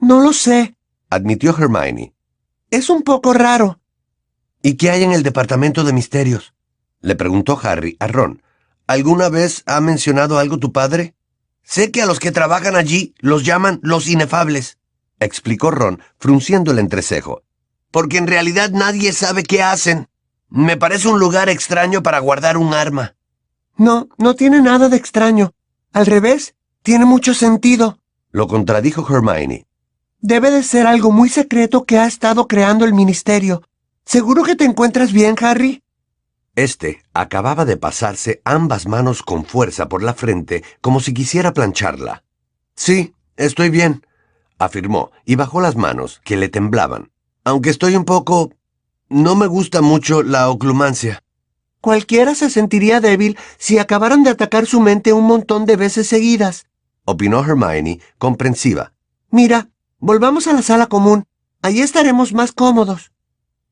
[0.01, 0.77] No lo sé,
[1.11, 2.15] admitió Hermione.
[2.71, 3.81] Es un poco raro.
[4.63, 6.55] ¿Y qué hay en el Departamento de Misterios?
[7.01, 8.43] le preguntó Harry a Ron.
[8.87, 11.15] ¿Alguna vez ha mencionado algo tu padre?
[11.63, 14.79] Sé que a los que trabajan allí los llaman los inefables,
[15.21, 17.43] explicó Ron, frunciendo el entrecejo.
[17.91, 20.09] Porque en realidad nadie sabe qué hacen.
[20.49, 23.15] Me parece un lugar extraño para guardar un arma.
[23.77, 25.53] No, no tiene nada de extraño.
[25.93, 27.99] Al revés, tiene mucho sentido.
[28.31, 29.67] Lo contradijo Hermione.
[30.21, 33.63] Debe de ser algo muy secreto que ha estado creando el ministerio.
[34.09, 35.83] ¿Seguro que te encuentras bien, Harry?
[36.57, 42.25] Este acababa de pasarse ambas manos con fuerza por la frente como si quisiera plancharla.
[42.75, 44.07] Sí, estoy bien,
[44.59, 47.11] afirmó, y bajó las manos, que le temblaban.
[47.45, 48.55] Aunque estoy un poco...
[49.11, 51.23] No me gusta mucho la oclumancia.
[51.83, 56.65] Cualquiera se sentiría débil si acabaran de atacar su mente un montón de veces seguidas,
[57.05, 58.95] opinó Hermione, comprensiva.
[59.31, 61.27] Mira, volvamos a la sala común.
[61.61, 63.13] Allí estaremos más cómodos.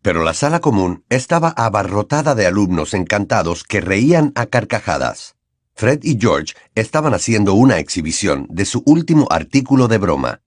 [0.06, 5.34] Pero la sala común estaba abarrotada de alumnos encantados que reían a carcajadas.
[5.74, 10.42] Fred y George estaban haciendo una exhibición de su último artículo de broma.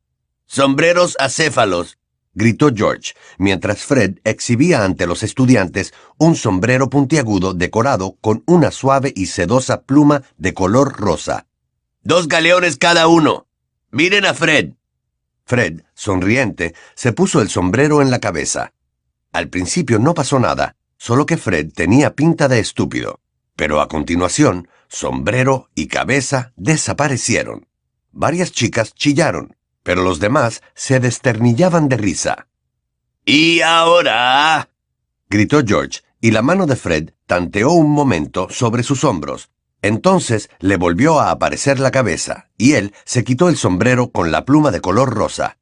[0.45, 1.97] Sombreros acéfalos,
[2.33, 9.11] gritó George, mientras Fred exhibía ante los estudiantes un sombrero puntiagudo decorado con una suave
[9.13, 11.47] y sedosa pluma de color rosa.
[12.01, 13.45] Dos galeones cada uno.
[13.91, 14.75] Miren a Fred.
[15.43, 18.71] Fred, sonriente, se puso el sombrero en la cabeza.
[19.31, 23.19] Al principio no pasó nada, solo que Fred tenía pinta de estúpido.
[23.55, 27.67] Pero a continuación, sombrero y cabeza desaparecieron.
[28.11, 29.55] Varias chicas chillaron
[29.89, 32.47] pero los demás se desternillaban de risa.
[33.25, 34.69] ¿Y ahora?
[35.29, 39.49] gritó George, y la mano de Fred tanteó un momento sobre sus hombros.
[39.81, 44.45] Entonces le volvió a aparecer la cabeza, y él se quitó el sombrero con la
[44.45, 45.57] pluma de color rosa.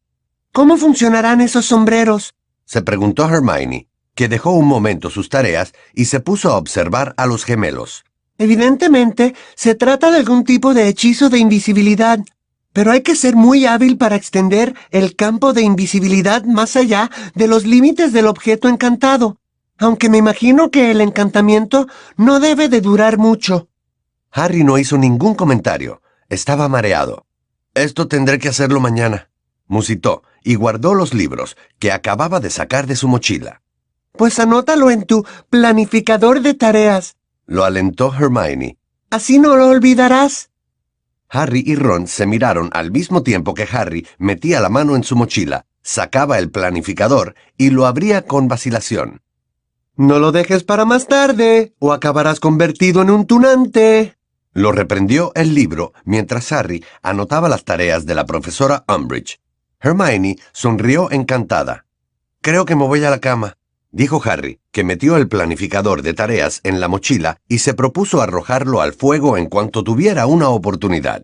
[0.52, 2.34] ¿Cómo funcionarán esos sombreros?
[2.68, 7.26] Se preguntó Hermione, que dejó un momento sus tareas y se puso a observar a
[7.26, 8.04] los gemelos.
[8.38, 12.20] Evidentemente, se trata de algún tipo de hechizo de invisibilidad,
[12.74, 17.48] pero hay que ser muy hábil para extender el campo de invisibilidad más allá de
[17.48, 19.38] los límites del objeto encantado,
[19.78, 21.88] aunque me imagino que el encantamiento
[22.18, 23.70] no debe de durar mucho.
[24.30, 26.02] Harry no hizo ningún comentario.
[26.28, 27.26] Estaba mareado.
[27.74, 29.30] Esto tendré que hacerlo mañana,
[29.68, 33.62] musitó, y guardó los libros que acababa de sacar de su mochila.
[34.14, 37.16] Pues anótalo en tu planificador de tareas.
[37.46, 38.78] Lo alentó Hermione.
[39.10, 40.50] Así no lo olvidarás.
[41.30, 45.16] Harry y Ron se miraron al mismo tiempo que Harry metía la mano en su
[45.16, 49.22] mochila, sacaba el planificador y lo abría con vacilación.
[49.96, 54.16] No lo dejes para más tarde, o acabarás convertido en un tunante.
[54.54, 59.40] Lo reprendió el libro mientras Harry anotaba las tareas de la profesora Umbridge.
[59.80, 61.86] Hermione sonrió encantada.
[62.42, 63.58] Creo que me voy a la cama.
[63.92, 68.82] dijo Harry, que metió el planificador de tareas en la mochila y se propuso arrojarlo
[68.82, 71.24] al fuego en cuanto tuviera una oportunidad.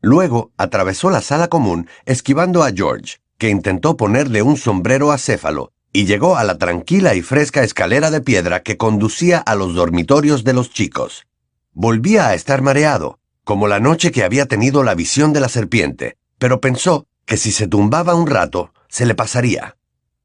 [0.00, 6.06] Luego atravesó la sala común esquivando a George, que intentó ponerle un sombrero acéfalo, y
[6.06, 10.52] llegó a la tranquila y fresca escalera de piedra que conducía a los dormitorios de
[10.52, 11.26] los chicos.
[11.72, 16.16] Volvía a estar mareado, como la noche que había tenido la visión de la serpiente,
[16.38, 19.76] pero pensó que si se tumbaba un rato, se le pasaría.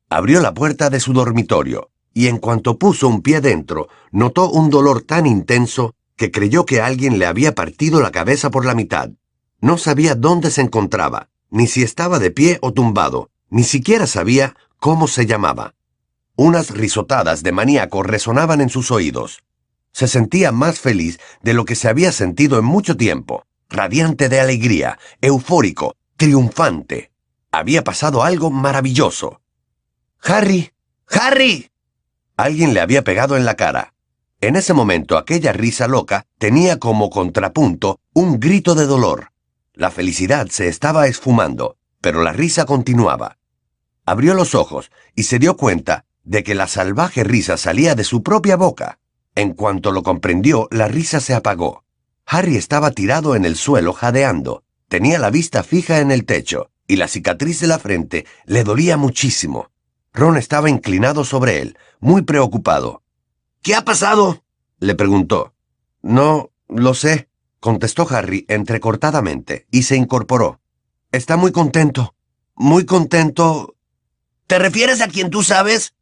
[0.10, 4.70] Abrió la puerta de su dormitorio, y en cuanto puso un pie dentro, notó un
[4.70, 9.10] dolor tan intenso que creyó que alguien le había partido la cabeza por la mitad.
[9.60, 14.56] No sabía dónde se encontraba, ni si estaba de pie o tumbado, ni siquiera sabía
[14.80, 15.76] cómo se llamaba.
[16.38, 19.44] Unas risotadas de maníaco resonaban en sus oídos.
[19.92, 24.40] Se sentía más feliz de lo que se había sentido en mucho tiempo, radiante de
[24.40, 27.12] alegría, eufórico, triunfante.
[27.52, 29.42] Había pasado algo maravilloso.
[30.22, 30.72] Harry,
[31.10, 31.70] Harry.
[32.38, 33.94] Alguien le había pegado en la cara.
[34.40, 39.34] En ese momento aquella risa loca tenía como contrapunto un grito de dolor.
[39.74, 43.38] La felicidad se estaba esfumando, pero la risa continuaba.
[44.06, 48.24] Abrió los ojos y se dio cuenta de que la salvaje risa salía de su
[48.24, 48.98] propia boca.
[49.36, 51.84] En cuanto lo comprendió, la risa se apagó.
[52.26, 54.63] Harry estaba tirado en el suelo jadeando.
[54.94, 58.96] Tenía la vista fija en el techo, y la cicatriz de la frente le dolía
[58.96, 59.72] muchísimo.
[60.14, 63.02] Ron estaba inclinado sobre él, muy preocupado.
[63.64, 64.44] ¿Qué ha pasado?
[64.78, 65.56] le preguntó.
[66.04, 67.28] No, lo sé,
[67.60, 70.62] contestó Harry entrecortadamente, y se incorporó.
[71.12, 72.14] Está muy contento.
[72.54, 73.74] Muy contento.
[74.46, 75.96] ¿Te refieres a quien tú sabes?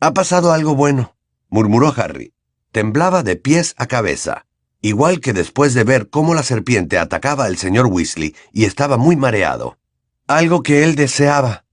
[0.00, 1.16] Ha pasado algo bueno,
[1.48, 2.34] murmuró Harry.
[2.72, 4.44] Temblaba de pies a cabeza,
[4.84, 9.16] igual que después de ver cómo la serpiente atacaba al señor Weasley y estaba muy
[9.16, 9.78] mareado.
[10.26, 11.64] Algo que él deseaba.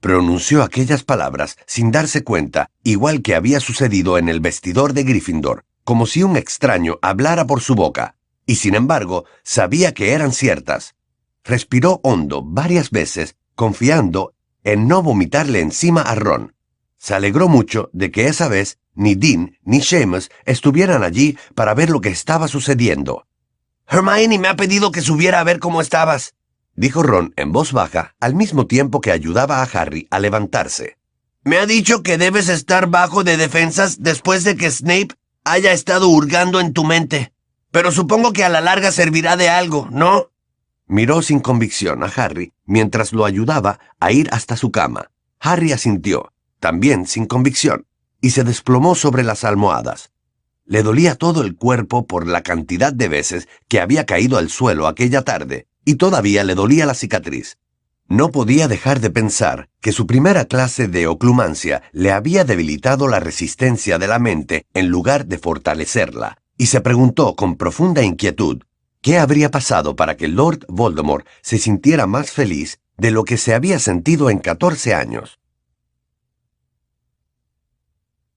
[0.00, 5.64] Pronunció aquellas palabras sin darse cuenta, igual que había sucedido en el vestidor de Gryffindor,
[5.84, 10.96] como si un extraño hablara por su boca, y sin embargo sabía que eran ciertas.
[11.44, 14.34] Respiró hondo varias veces, confiando
[14.64, 16.52] en no vomitarle encima a Ron.
[17.00, 21.88] Se alegró mucho de que esa vez ni Dean ni Seamus estuvieran allí para ver
[21.88, 23.26] lo que estaba sucediendo.
[23.88, 26.34] Hermione me ha pedido que subiera a ver cómo estabas,
[26.76, 30.98] dijo Ron en voz baja, al mismo tiempo que ayudaba a Harry a levantarse.
[31.42, 36.06] Me ha dicho que debes estar bajo de defensas después de que Snape haya estado
[36.10, 37.32] hurgando en tu mente.
[37.70, 40.32] Pero supongo que a la larga servirá de algo, ¿no?
[40.86, 45.10] Miró sin convicción a Harry mientras lo ayudaba a ir hasta su cama.
[45.38, 47.86] Harry asintió, también sin convicción,
[48.20, 50.12] y se desplomó sobre las almohadas.
[50.64, 54.86] Le dolía todo el cuerpo por la cantidad de veces que había caído al suelo
[54.86, 57.58] aquella tarde, y todavía le dolía la cicatriz.
[58.06, 63.20] No podía dejar de pensar que su primera clase de oclumancia le había debilitado la
[63.20, 68.62] resistencia de la mente en lugar de fortalecerla, y se preguntó con profunda inquietud
[69.00, 73.54] qué habría pasado para que Lord Voldemort se sintiera más feliz de lo que se
[73.54, 75.39] había sentido en 14 años.